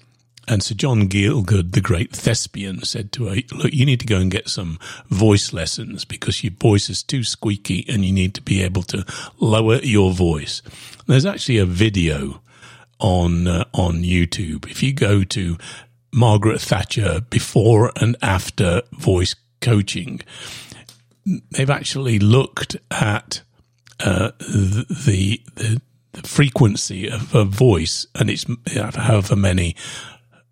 And 0.47 0.62
Sir 0.62 0.75
John 0.75 1.08
Gielgud, 1.08 1.71
the 1.71 1.82
great 1.82 2.12
thespian, 2.12 2.84
said 2.84 3.12
to 3.13 3.27
her, 3.27 3.36
look, 3.53 3.73
you 3.73 3.86
need 3.86 4.01
to 4.01 4.06
go 4.06 4.17
and 4.17 4.29
get 4.29 4.49
some 4.49 4.77
voice 5.08 5.53
lessons 5.53 6.03
because 6.03 6.43
your 6.43 6.51
voice 6.53 6.89
is 6.89 7.01
too 7.01 7.23
squeaky 7.23 7.86
and 7.88 8.03
you 8.03 8.12
need 8.12 8.34
to 8.36 8.41
be 8.41 8.62
able 8.62 8.84
to 8.84 9.06
lower 9.39 9.77
your 9.77 10.12
voice. 10.12 10.62
There's 11.08 11.25
actually 11.25 11.60
a 11.60 11.65
video 11.65 12.41
on, 12.99 13.47
uh, 13.47 13.63
on 13.73 14.03
YouTube. 14.03 14.69
If 14.69 14.84
you 14.84 14.93
go 14.93 15.23
to 15.23 15.58
Margaret 16.12 16.60
Thatcher 16.60 17.21
before 17.29 17.93
and 17.95 18.17
after 18.21 18.82
voice 18.91 19.36
coaching, 19.62 20.21
they've 21.51 21.69
actually 21.69 22.19
looked 22.19 22.75
at, 22.91 23.41
uh, 24.01 24.32
the, 24.39 25.41
the, 25.56 25.82
the 26.12 26.27
frequency 26.27 27.10
of 27.10 27.32
her 27.32 27.45
voice 27.45 28.06
and 28.13 28.29
it's 28.29 28.45
however 28.95 29.36
many 29.36 29.75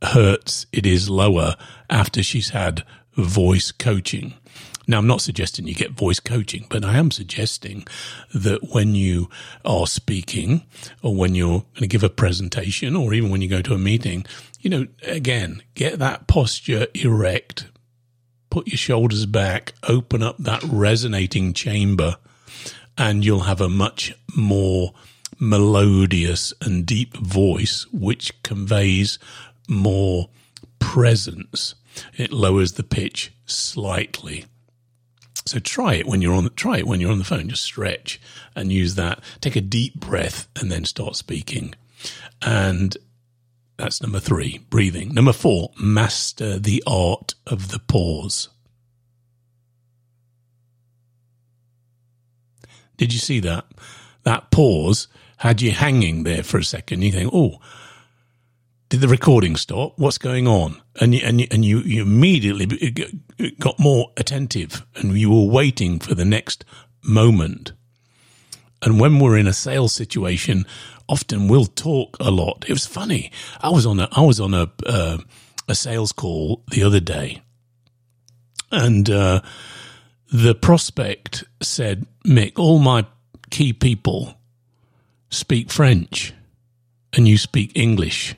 hertz 0.02 0.66
it 0.72 0.86
is 0.86 1.10
lower 1.10 1.56
after 1.90 2.24
she's 2.24 2.50
had 2.50 2.84
voice 3.16 3.72
coaching. 3.72 4.34
Now, 4.88 4.98
I'm 4.98 5.08
not 5.08 5.22
suggesting 5.22 5.68
you 5.68 5.76
get 5.76 5.92
voice 5.92 6.20
coaching, 6.20 6.66
but 6.70 6.84
I 6.84 6.98
am 6.98 7.12
suggesting 7.12 7.86
that 8.34 8.74
when 8.74 8.96
you 8.96 9.30
are 9.64 9.88
speaking 9.88 10.64
or 11.02 11.16
when 11.16 11.36
you're 11.36 11.60
going 11.60 11.82
to 11.82 11.88
give 11.88 12.04
a 12.04 12.10
presentation 12.10 12.96
or 12.96 13.14
even 13.14 13.30
when 13.30 13.42
you 13.42 13.48
go 13.48 13.62
to 13.62 13.74
a 13.74 13.78
meeting, 13.78 14.26
you 14.60 14.70
know, 14.70 14.88
again, 15.04 15.62
get 15.76 16.00
that 16.00 16.28
posture 16.28 16.88
erect, 16.96 17.68
put 18.50 18.68
your 18.68 18.78
shoulders 18.78 19.26
back, 19.26 19.74
open 19.88 20.24
up 20.24 20.38
that 20.40 20.64
resonating 20.64 21.54
chamber, 21.54 22.18
and 22.98 23.24
you'll 23.24 23.42
have 23.42 23.62
a 23.62 23.70
much 23.70 24.14
more 24.36 24.94
melodious 25.40 26.54
and 26.62 26.86
deep 26.86 27.16
voice, 27.16 27.88
which 27.92 28.42
conveys 28.44 29.20
more 29.72 30.30
presence. 30.80 31.76
It 32.18 32.32
lowers 32.32 32.74
the 32.74 32.84
pitch 32.84 33.34
slightly. 33.46 34.46
So 35.46 35.60
try 35.60 35.96
it 35.96 36.06
when 36.06 36.22
you're 36.22 36.36
on 36.36 36.50
try 36.56 36.78
it 36.78 36.88
when 36.88 37.00
you're 37.00 37.12
on 37.12 37.18
the 37.18 37.24
phone. 37.24 37.50
Just 37.50 37.64
stretch 37.64 38.22
and 38.56 38.72
use 38.72 38.96
that. 38.96 39.20
Take 39.40 39.56
a 39.56 39.62
deep 39.62 39.96
breath 39.96 40.48
and 40.56 40.72
then 40.72 40.86
start 40.86 41.16
speaking. 41.16 41.74
And 42.42 42.96
that's 43.78 44.02
number 44.02 44.20
three, 44.20 44.60
breathing. 44.70 45.14
Number 45.14 45.34
four, 45.34 45.72
master 45.80 46.60
the 46.60 46.84
art 46.86 47.34
of 47.48 47.70
the 47.70 47.80
pause. 47.80 48.50
Did 52.98 53.12
you 53.12 53.20
see 53.20 53.40
that? 53.40 53.66
That 54.24 54.52
pause 54.52 55.08
had 55.38 55.62
you 55.62 55.72
hanging 55.72 56.24
there 56.24 56.44
for 56.44 56.60
a 56.60 56.64
second. 56.64 57.02
You 57.02 57.12
think, 57.12 57.32
oh, 57.34 57.60
did 58.92 59.00
the 59.00 59.08
recording 59.08 59.56
stop? 59.56 59.98
What's 59.98 60.18
going 60.18 60.50
on? 60.50 60.82
And 61.00 61.16
you, 61.16 61.22
and 61.24 61.40
you, 61.40 61.48
and 61.50 61.64
you, 61.64 61.80
you 61.80 62.02
immediately 62.02 62.66
got 63.58 63.80
more 63.80 64.12
attentive 64.18 64.86
and 64.98 65.18
you 65.18 65.30
were 65.30 65.50
waiting 65.50 65.98
for 65.98 66.14
the 66.14 66.26
next 66.26 66.66
moment. 67.02 67.72
And 68.82 69.00
when 69.00 69.18
we're 69.18 69.38
in 69.38 69.48
a 69.48 69.54
sales 69.54 69.94
situation, 69.94 70.66
often 71.08 71.48
we'll 71.48 71.68
talk 71.68 72.18
a 72.20 72.30
lot. 72.32 72.66
It 72.68 72.74
was 72.74 72.86
funny. 72.86 73.32
I 73.62 73.70
was 73.70 73.86
on 73.86 74.02
a, 74.02 74.10
I 74.12 74.24
was 74.24 74.42
on 74.42 74.54
a, 74.54 74.70
uh, 74.86 75.20
a 75.70 75.74
sales 75.76 76.12
call 76.12 76.62
the 76.70 76.84
other 76.84 77.00
day 77.00 77.42
and, 78.74 79.10
uh, 79.10 79.40
the 80.34 80.54
prospect 80.54 81.46
said, 81.62 82.08
Mick, 82.26 82.60
all 82.60 82.80
my 82.80 83.06
key 83.52 83.72
people 83.72 84.34
speak 85.30 85.72
French 85.72 86.34
and 87.14 87.26
you 87.26 87.38
speak 87.38 87.72
English. 87.74 88.36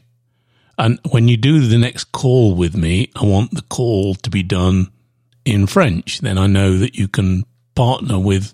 And 0.78 1.00
when 1.10 1.28
you 1.28 1.38
do 1.38 1.68
the 1.68 1.78
next 1.78 2.12
call 2.12 2.56
with 2.56 2.76
me, 2.76 3.12
I 3.16 3.26
want 3.26 3.52
the 3.52 3.62
call 3.64 4.16
to 4.16 4.30
be 4.30 4.44
done 4.44 4.92
in 5.46 5.68
French. 5.68 6.20
Then 6.20 6.38
I 6.38 6.48
know 6.48 6.78
that 6.78 6.96
you 6.96 7.08
can 7.08 7.46
partner 7.76 8.20
with 8.20 8.54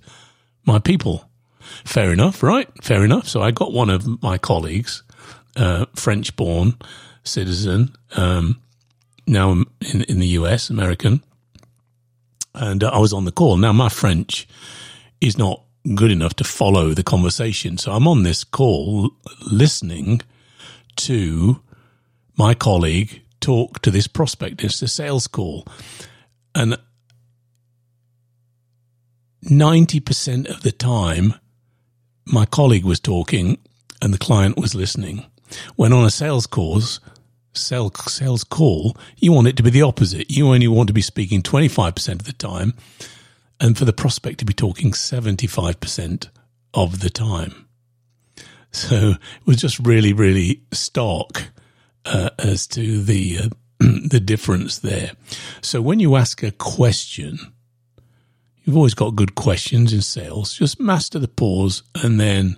my 0.66 0.80
people. 0.80 1.30
Fair 1.86 2.12
enough, 2.12 2.44
right? 2.44 2.68
Fair 2.84 3.04
enough. 3.04 3.28
So 3.28 3.42
I 3.42 3.52
got 3.52 3.72
one 3.72 3.90
of 3.90 4.22
my 4.22 4.38
colleagues, 4.38 5.04
uh, 5.56 5.86
French 5.96 6.36
born 6.36 6.76
citizen, 7.24 7.96
um, 8.16 8.62
now 9.28 9.52
in, 9.52 10.04
in 10.04 10.20
the 10.20 10.28
US, 10.40 10.70
American. 10.70 11.24
And 12.54 12.84
uh, 12.84 12.90
I 12.90 13.00
was 13.00 13.14
on 13.14 13.26
the 13.26 13.32
call. 13.32 13.58
Now 13.58 13.72
my 13.72 13.90
French 13.90 14.48
is 15.22 15.38
not 15.38 15.64
good 15.96 16.12
enough 16.12 16.36
to 16.36 16.44
follow 16.44 16.94
the 16.94 17.04
conversation. 17.04 17.78
So 17.78 17.92
I'm 17.92 18.08
on 18.08 18.24
this 18.24 18.44
call 18.44 19.12
listening 19.50 20.22
to 20.98 21.62
my 22.40 22.54
colleague 22.54 23.22
talk 23.42 23.82
to 23.82 23.92
this 23.92 24.08
prospect. 24.08 24.64
It's 24.64 24.82
a 24.82 24.88
sales 24.88 25.28
call. 25.28 25.68
And 26.56 26.78
90% 29.44 30.50
of 30.50 30.62
the 30.62 30.72
time, 30.72 31.34
my 32.26 32.46
colleague 32.46 32.86
was 32.86 33.02
talking 33.02 33.58
and 34.02 34.14
the 34.14 34.18
client 34.18 34.58
was 34.58 34.74
listening. 34.74 35.26
When 35.76 35.92
on 35.92 36.06
a 36.06 36.10
sales 36.10 36.48
course, 36.48 37.02
sales, 37.52 37.92
sales 38.12 38.46
call, 38.46 38.96
you 39.18 39.34
want 39.34 39.48
it 39.48 39.58
to 39.58 39.64
be 39.64 39.70
the 39.70 39.82
opposite. 39.82 40.32
You 40.32 40.48
only 40.48 40.70
want 40.70 40.88
to 40.88 40.94
be 40.94 41.02
speaking 41.02 41.42
25% 41.42 42.14
of 42.14 42.24
the 42.24 42.34
time 42.34 42.74
and 43.60 43.78
for 43.78 43.84
the 43.84 43.92
prospect 43.92 44.40
to 44.40 44.46
be 44.46 44.54
talking 44.54 44.92
75% 44.92 46.30
of 46.74 47.02
the 47.02 47.10
time. 47.10 47.68
So 48.72 49.16
it 49.16 49.46
was 49.46 49.58
just 49.58 49.78
really, 49.80 50.14
really 50.14 50.62
stark 50.72 51.52
uh, 52.06 52.30
as 52.40 52.68
to 52.68 53.02
the 53.02 53.40
uh, 53.40 53.50
the 53.80 54.20
difference 54.20 54.80
there. 54.80 55.12
So 55.62 55.82
when 55.82 56.00
you 56.00 56.16
ask 56.16 56.44
a 56.44 56.52
question, 56.52 57.40
you've 58.64 58.78
always 58.78 58.94
got 58.94 59.16
good 59.16 59.36
questions 59.36 59.94
in 59.94 60.02
sales. 60.02 60.54
Just 60.54 60.80
master 60.80 61.20
the 61.20 61.28
pause 61.28 61.84
and 61.96 62.20
then 62.20 62.58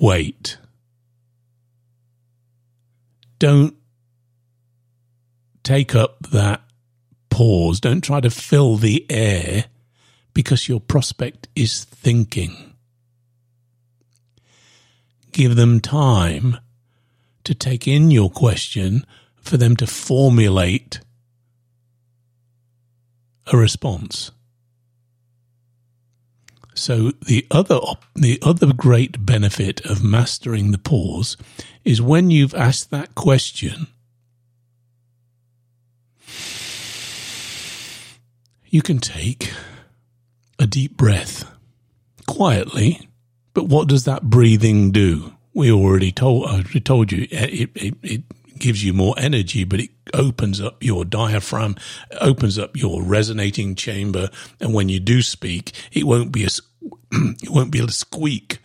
wait. 0.00 0.58
Don't 3.38 3.74
take 5.64 5.94
up 5.94 6.28
that 6.30 6.62
pause. 7.30 7.80
Don't 7.80 8.02
try 8.02 8.20
to 8.20 8.30
fill 8.30 8.76
the 8.76 9.04
air 9.10 9.64
because 10.34 10.68
your 10.68 10.80
prospect 10.80 11.48
is 11.56 11.84
thinking 11.84 12.71
give 15.32 15.56
them 15.56 15.80
time 15.80 16.58
to 17.44 17.54
take 17.54 17.88
in 17.88 18.10
your 18.10 18.30
question 18.30 19.04
for 19.36 19.56
them 19.56 19.76
to 19.76 19.86
formulate 19.86 21.00
a 23.52 23.56
response. 23.56 24.30
So 26.74 27.12
the 27.26 27.46
other 27.50 27.80
the 28.14 28.38
other 28.42 28.72
great 28.72 29.26
benefit 29.26 29.84
of 29.84 30.02
mastering 30.02 30.70
the 30.70 30.78
pause 30.78 31.36
is 31.84 32.00
when 32.00 32.30
you've 32.30 32.54
asked 32.54 32.90
that 32.90 33.14
question 33.14 33.88
you 38.72 38.80
can 38.80 38.98
take 38.98 39.52
a 40.58 40.66
deep 40.66 40.96
breath 40.96 41.44
quietly 42.26 43.06
but 43.54 43.64
what 43.64 43.88
does 43.88 44.04
that 44.04 44.24
breathing 44.24 44.90
do? 44.90 45.32
We 45.54 45.70
already 45.70 46.12
told, 46.12 46.44
uh, 46.44 46.48
I 46.48 46.52
already 46.54 46.80
told 46.80 47.12
you 47.12 47.26
it, 47.30 47.70
it, 47.74 47.94
it 48.02 48.22
gives 48.58 48.84
you 48.84 48.92
more 48.92 49.14
energy, 49.18 49.64
but 49.64 49.80
it 49.80 49.90
opens 50.14 50.60
up 50.60 50.82
your 50.82 51.04
diaphragm, 51.04 51.76
opens 52.20 52.58
up 52.58 52.76
your 52.76 53.02
resonating 53.02 53.74
chamber. 53.74 54.30
And 54.60 54.72
when 54.72 54.88
you 54.88 55.00
do 55.00 55.20
speak, 55.20 55.72
it 55.92 56.04
won't 56.04 56.32
be 56.32 56.44
a, 56.44 56.48
it 57.12 57.50
won't 57.50 57.72
be 57.72 57.80
a 57.80 57.88
squeak, 57.88 58.58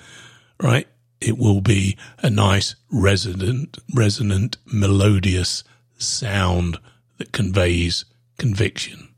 right? 0.61 0.87
It 1.19 1.37
will 1.37 1.61
be 1.61 1.97
a 2.19 2.29
nice 2.29 2.75
resonant, 2.91 3.79
resonant, 3.93 4.57
melodious 4.65 5.63
sound 5.97 6.77
that 7.17 7.31
conveys 7.31 8.05
conviction. 8.37 9.09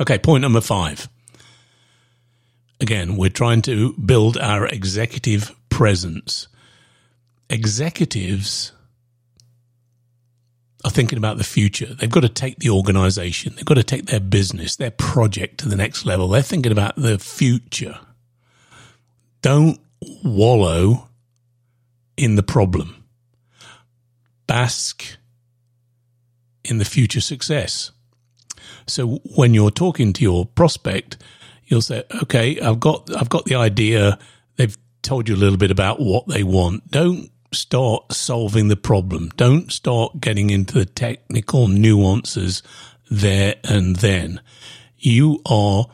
Okay. 0.00 0.18
Point 0.18 0.42
number 0.42 0.60
five 0.60 1.08
again, 2.80 3.16
we're 3.16 3.30
trying 3.30 3.62
to 3.62 3.92
build 3.94 4.36
our 4.38 4.66
executive 4.66 5.54
presence. 5.68 6.48
Executives 7.48 8.72
are 10.84 10.90
thinking 10.90 11.18
about 11.18 11.38
the 11.38 11.44
future. 11.44 11.94
They've 11.94 12.10
got 12.10 12.20
to 12.20 12.28
take 12.28 12.58
the 12.58 12.70
organization, 12.70 13.54
they've 13.56 13.64
got 13.64 13.74
to 13.74 13.82
take 13.82 14.06
their 14.06 14.20
business, 14.20 14.76
their 14.76 14.90
project 14.90 15.58
to 15.58 15.68
the 15.68 15.76
next 15.76 16.04
level. 16.06 16.28
They're 16.28 16.42
thinking 16.42 16.72
about 16.72 16.96
the 16.96 17.18
future. 17.18 17.98
Don't 19.42 19.80
wallow 20.24 21.08
in 22.16 22.36
the 22.36 22.42
problem. 22.42 23.04
Bask 24.46 25.04
in 26.64 26.78
the 26.78 26.84
future 26.84 27.20
success. 27.20 27.90
So 28.86 29.20
when 29.36 29.54
you're 29.54 29.70
talking 29.70 30.12
to 30.14 30.22
your 30.22 30.46
prospect, 30.46 31.16
you'll 31.66 31.82
say, 31.82 32.04
okay, 32.22 32.60
I've 32.60 32.80
got, 32.80 33.14
I've 33.14 33.28
got 33.28 33.44
the 33.44 33.56
idea. 33.56 34.18
They've 34.56 34.76
told 35.02 35.28
you 35.28 35.34
a 35.34 35.36
little 35.36 35.58
bit 35.58 35.70
about 35.70 36.00
what 36.00 36.26
they 36.26 36.42
want. 36.42 36.90
Don't 36.90 37.30
start 37.52 38.12
solving 38.12 38.68
the 38.68 38.76
problem. 38.76 39.30
Don't 39.36 39.70
start 39.72 40.20
getting 40.20 40.50
into 40.50 40.74
the 40.74 40.86
technical 40.86 41.68
nuances 41.68 42.62
there 43.10 43.56
and 43.64 43.96
then. 43.96 44.40
You 44.98 45.40
are 45.46 45.86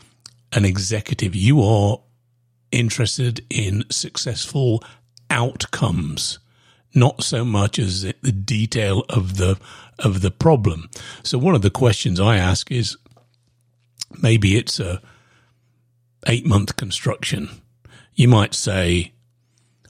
an 0.52 0.64
executive. 0.64 1.34
You 1.34 1.62
are 1.62 1.98
interested 2.70 3.44
in 3.50 3.84
successful 3.90 4.82
outcomes, 5.30 6.38
not 6.94 7.22
so 7.22 7.44
much 7.44 7.78
as 7.78 8.02
the 8.02 8.32
detail 8.32 9.04
of 9.08 9.36
the 9.36 9.58
of 9.98 10.20
the 10.22 10.30
problem. 10.30 10.88
So 11.22 11.38
one 11.38 11.54
of 11.54 11.62
the 11.62 11.70
questions 11.70 12.18
I 12.18 12.36
ask 12.36 12.70
is 12.72 12.96
maybe 14.20 14.56
it's 14.56 14.80
a 14.80 15.00
8 16.26 16.46
month 16.46 16.76
construction. 16.76 17.48
You 18.14 18.28
might 18.28 18.54
say, 18.54 19.12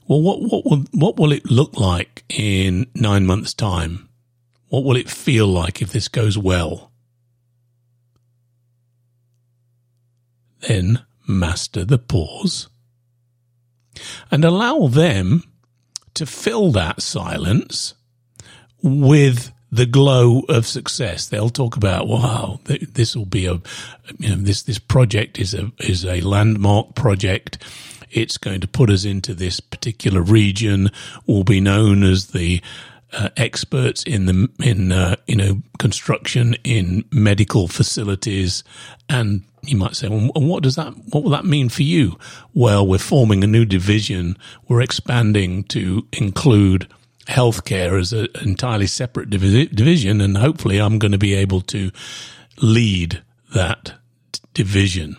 well 0.07 0.21
what 0.21 0.41
what 0.41 0.65
will 0.65 0.85
what 0.91 1.17
will 1.17 1.31
it 1.31 1.49
look 1.49 1.79
like 1.79 2.23
in 2.29 2.87
9 2.95 3.25
months 3.25 3.53
time? 3.53 4.09
What 4.69 4.83
will 4.83 4.97
it 4.97 5.09
feel 5.09 5.47
like 5.47 5.81
if 5.81 5.91
this 5.91 6.07
goes 6.07 6.37
well? 6.37 6.91
Then 10.67 11.05
master 11.27 11.85
the 11.85 11.97
pause 11.97 12.69
and 14.31 14.43
allow 14.43 14.87
them 14.87 15.43
to 16.15 16.25
fill 16.25 16.71
that 16.71 17.01
silence 17.01 17.93
with 18.81 19.52
the 19.73 19.85
glow 19.87 20.41
of 20.49 20.67
success. 20.67 21.27
They'll 21.27 21.49
talk 21.49 21.75
about, 21.75 22.07
wow, 22.07 22.59
this 22.63 23.15
will 23.15 23.25
be 23.25 23.47
a, 23.47 23.53
you 24.19 24.29
know, 24.29 24.35
this, 24.35 24.61
this 24.61 24.77
project 24.77 25.39
is 25.39 25.55
a, 25.55 25.71
is 25.79 26.05
a 26.05 26.21
landmark 26.21 26.93
project. 26.93 27.57
It's 28.11 28.37
going 28.37 28.61
to 28.61 28.67
put 28.67 28.91
us 28.91 29.03
into 29.03 29.33
this 29.33 29.59
particular 29.59 30.21
region, 30.21 30.91
will 31.25 31.43
be 31.43 31.59
known 31.59 32.03
as 32.03 32.27
the 32.27 32.61
uh, 33.13 33.29
experts 33.35 34.03
in 34.03 34.27
the 34.27 34.47
in 34.63 34.91
uh, 34.91 35.15
you 35.27 35.35
know 35.35 35.61
construction 35.77 36.55
in 36.63 37.03
medical 37.11 37.67
facilities 37.67 38.63
and 39.07 39.43
you 39.61 39.77
might 39.77 39.95
say 39.95 40.07
well 40.09 40.31
what 40.33 40.63
does 40.63 40.75
that 40.75 40.91
what 41.11 41.23
will 41.23 41.29
that 41.29 41.45
mean 41.45 41.69
for 41.69 41.83
you 41.83 42.17
well 42.55 42.87
we're 42.87 42.97
forming 42.97 43.43
a 43.43 43.47
new 43.47 43.65
division 43.65 44.35
we're 44.67 44.81
expanding 44.81 45.63
to 45.65 46.07
include 46.11 46.87
healthcare 47.27 47.99
as 47.99 48.11
an 48.13 48.27
entirely 48.41 48.87
separate 48.87 49.29
division 49.29 50.21
and 50.21 50.37
hopefully 50.37 50.79
I'm 50.79 50.99
going 50.99 51.13
to 51.13 51.17
be 51.17 51.33
able 51.33 51.61
to 51.61 51.91
lead 52.61 53.21
that 53.53 53.93
division 54.53 55.17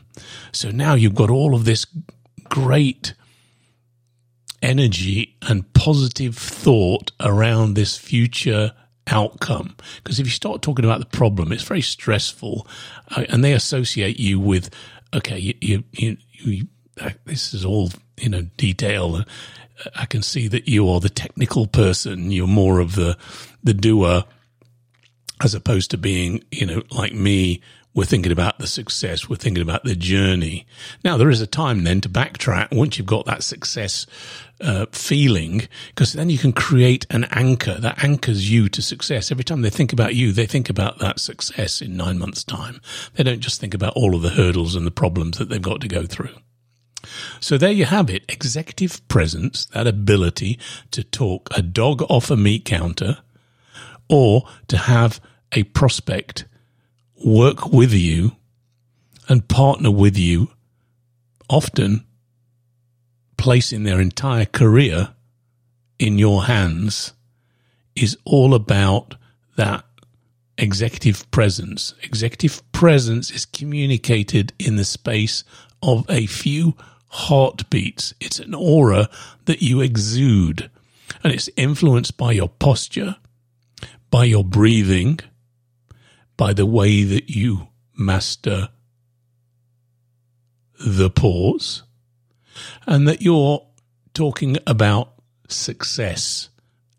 so 0.53 0.71
now 0.71 0.95
you've 0.95 1.15
got 1.15 1.31
all 1.31 1.55
of 1.55 1.65
this 1.65 1.87
great 2.49 3.15
energy 4.63 5.37
and 5.43 5.73
positive 5.75 6.37
thought 6.37 7.13
around 7.21 7.75
this 7.75 7.97
future 7.97 8.73
outcome. 9.07 9.77
Because 10.03 10.19
if 10.19 10.27
you 10.27 10.33
start 10.33 10.63
talking 10.63 10.85
about 10.85 11.01
the 11.01 11.07
problem, 11.07 11.53
it's 11.53 11.63
very 11.63 11.83
stressful, 11.83 12.67
uh, 13.15 13.25
and 13.29 13.45
they 13.45 13.53
associate 13.53 14.19
you 14.19 14.41
with, 14.41 14.71
okay, 15.13 15.39
you, 15.39 15.55
you, 15.61 15.85
you, 15.93 16.17
you 16.33 16.69
uh, 17.01 17.11
this 17.25 17.53
is 17.53 17.65
all 17.65 17.91
you 18.17 18.29
know 18.29 18.43
detail. 18.57 19.25
I 19.95 20.07
can 20.07 20.23
see 20.23 20.49
that 20.49 20.69
you 20.69 20.89
are 20.89 21.01
the 21.01 21.09
technical 21.09 21.67
person. 21.67 22.31
You're 22.31 22.47
more 22.47 22.81
of 22.81 22.95
the 22.95 23.17
the 23.63 23.75
doer, 23.75 24.25
as 25.43 25.55
opposed 25.55 25.91
to 25.93 25.99
being 25.99 26.45
you 26.51 26.67
know 26.67 26.83
like 26.91 27.13
me 27.13 27.61
we're 27.95 28.05
thinking 28.05 28.33
about 28.33 28.59
the 28.59 28.67
success. 28.67 29.29
We're 29.29 29.37
thinking 29.37 29.63
about 29.63 29.85
the 29.85 29.95
journey. 29.95 30.67
Now, 31.05 31.17
there 31.17 31.31
is 31.31 31.41
a 31.41 31.47
time 31.47 31.85
then 31.85 32.01
to 32.01 32.09
backtrack 32.09 32.75
once 32.75 32.99
you've 32.99 33.07
got 33.07 33.25
that 33.27 33.45
success 33.45 34.05
uh, 34.61 34.87
feeling, 34.91 35.69
because 35.89 36.13
then 36.13 36.29
you 36.29 36.39
can 36.39 36.53
create 36.53 37.07
an 37.11 37.25
anchor 37.31 37.75
that 37.75 38.03
anchors 38.03 38.51
you 38.51 38.69
to 38.71 38.83
success. 38.83 39.31
Every 39.31 39.45
time 39.45 39.63
they 39.63 39.71
think 39.71 39.93
about 39.93 40.17
you, 40.17 40.33
they 40.33 40.47
think 40.47 40.69
about 40.69 40.99
that 40.99 41.21
success 41.21 41.81
in 41.81 41.97
nine 41.97 42.19
months' 42.19 42.43
time. 42.43 42.81
They 43.15 43.23
don't 43.23 43.41
just 43.41 43.61
think 43.61 43.75
about 43.75 43.95
all 43.95 44.17
of 44.17 44.23
the 44.23 44.31
hurdles 44.31 44.75
and 44.75 44.87
the 44.87 44.91
problems 44.91 45.39
that 45.39 45.49
they've 45.49 45.63
got 45.63 45.81
to 45.83 45.89
go 45.89 46.05
through. 46.05 46.35
So 47.41 47.59
there 47.59 47.73
you 47.73 47.85
have 47.87 48.11
it. 48.11 48.25
Executive 48.29 49.07
presence, 49.09 49.67
that 49.67 49.87
ability 49.87 50.59
to 50.91 51.03
talk 51.03 51.49
a 51.57 51.63
dog 51.63 52.03
off 52.11 52.31
a 52.31 52.37
meat 52.37 52.65
counter 52.65 53.19
or 54.09 54.45
to 54.69 54.77
have 54.77 55.21
a 55.53 55.65
prospect 55.65 56.47
work 57.25 57.73
with 57.73 57.93
you 57.93 58.33
and 59.29 59.49
partner 59.49 59.91
with 59.91 60.19
you, 60.19 60.51
often 61.49 62.05
placing 63.37 63.85
their 63.85 64.01
entire 64.01 64.45
career 64.45 65.15
in 65.99 66.19
your 66.19 66.45
hands, 66.45 67.13
is 67.95 68.17
all 68.25 68.55
about 68.55 69.15
that 69.57 69.85
executive 70.59 71.31
presence. 71.31 71.95
Executive 72.03 72.63
presence 72.73 73.31
is 73.31 73.47
communicated 73.47 74.53
in 74.59 74.77
the 74.77 74.85
space 74.85 75.45
of 75.83 76.05
a 76.09 76.27
few 76.27 76.75
heartbeats. 77.15 78.13
It's 78.21 78.41
an 78.41 78.55
aura 78.55 79.09
that 79.45 79.63
you 79.63 79.81
exude, 79.81 80.69
and 81.23 81.33
it's 81.33 81.49
influenced 81.57 82.17
by 82.17 82.33
your 82.33 82.49
posture, 82.49 83.17
by 84.11 84.25
your 84.25 84.45
breathing, 84.45 85.21
by 86.37 86.53
the 86.53 86.67
way 86.67 87.05
that 87.05 87.31
you 87.31 87.69
master 87.97 88.69
the 90.85 91.09
pause 91.09 91.85
and 92.85 93.07
that 93.07 93.23
you're 93.23 93.65
talking 94.13 94.59
about 94.67 95.15
success 95.49 96.49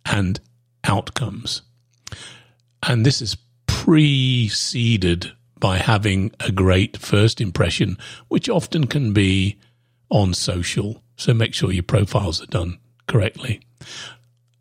and 0.06 0.40
outcomes. 0.86 1.62
And 2.84 3.06
this 3.06 3.22
is 3.22 3.36
preceded 3.68 5.32
by 5.60 5.78
having 5.78 6.32
a 6.40 6.52
great 6.52 6.98
first 6.98 7.42
impression, 7.42 7.98
which 8.30 8.48
often 8.48 8.88
can 8.88 9.12
be 9.14 9.60
on 10.10 10.34
social. 10.34 11.04
So 11.18 11.34
make 11.34 11.54
sure 11.54 11.72
your 11.72 11.84
profiles 11.84 12.42
are 12.42 12.48
done 12.48 12.80
correctly. 13.08 13.62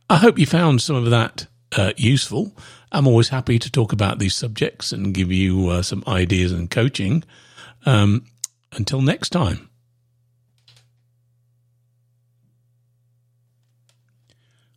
I 0.08 0.16
hope 0.16 0.38
you 0.38 0.46
found 0.46 0.82
some 0.82 0.96
of 0.96 1.10
that 1.10 1.46
uh, 1.76 1.92
useful. 1.96 2.56
I'm 2.92 3.06
always 3.06 3.30
happy 3.30 3.58
to 3.58 3.70
talk 3.70 3.92
about 3.92 4.18
these 4.18 4.34
subjects 4.34 4.92
and 4.92 5.14
give 5.14 5.32
you 5.32 5.68
uh, 5.68 5.82
some 5.82 6.04
ideas 6.06 6.52
and 6.52 6.70
coaching. 6.70 7.24
Um, 7.86 8.26
until 8.72 9.00
next 9.00 9.30
time. 9.30 9.68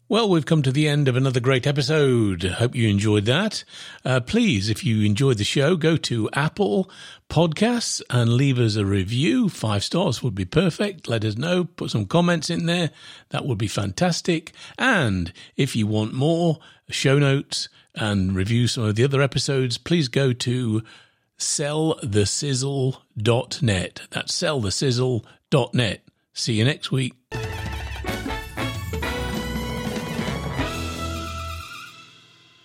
Well, 0.09 0.29
we've 0.29 0.45
come 0.45 0.61
to 0.61 0.71
the 0.71 0.87
end 0.87 1.09
of 1.09 1.17
another 1.17 1.41
great 1.41 1.67
episode. 1.67 2.43
Hope 2.43 2.73
you 2.73 2.87
enjoyed 2.87 3.25
that. 3.25 3.65
Uh, 4.05 4.21
please, 4.21 4.69
if 4.69 4.85
you 4.85 5.01
enjoyed 5.01 5.37
the 5.37 5.43
show, 5.43 5.75
go 5.75 5.97
to 5.97 6.29
Apple 6.31 6.89
Podcasts 7.29 8.01
and 8.09 8.31
leave 8.31 8.57
us 8.57 8.77
a 8.77 8.85
review. 8.85 9.49
Five 9.49 9.83
stars 9.83 10.23
would 10.23 10.33
be 10.33 10.45
perfect. 10.45 11.09
Let 11.09 11.25
us 11.25 11.35
know. 11.35 11.65
Put 11.65 11.91
some 11.91 12.05
comments 12.05 12.49
in 12.49 12.67
there. 12.67 12.91
That 13.31 13.45
would 13.45 13.57
be 13.57 13.67
fantastic. 13.67 14.53
And 14.77 15.33
if 15.57 15.75
you 15.75 15.87
want 15.87 16.13
more 16.13 16.59
show 16.89 17.19
notes 17.19 17.67
and 17.93 18.33
review 18.33 18.69
some 18.69 18.85
of 18.85 18.95
the 18.95 19.03
other 19.03 19.21
episodes, 19.21 19.77
please 19.77 20.07
go 20.07 20.31
to 20.31 20.83
sellthesizzle.net. 21.37 24.01
That's 24.11 24.41
sellthesizzle.net. 24.41 26.01
See 26.33 26.53
you 26.53 26.63
next 26.63 26.93
week. 26.93 27.13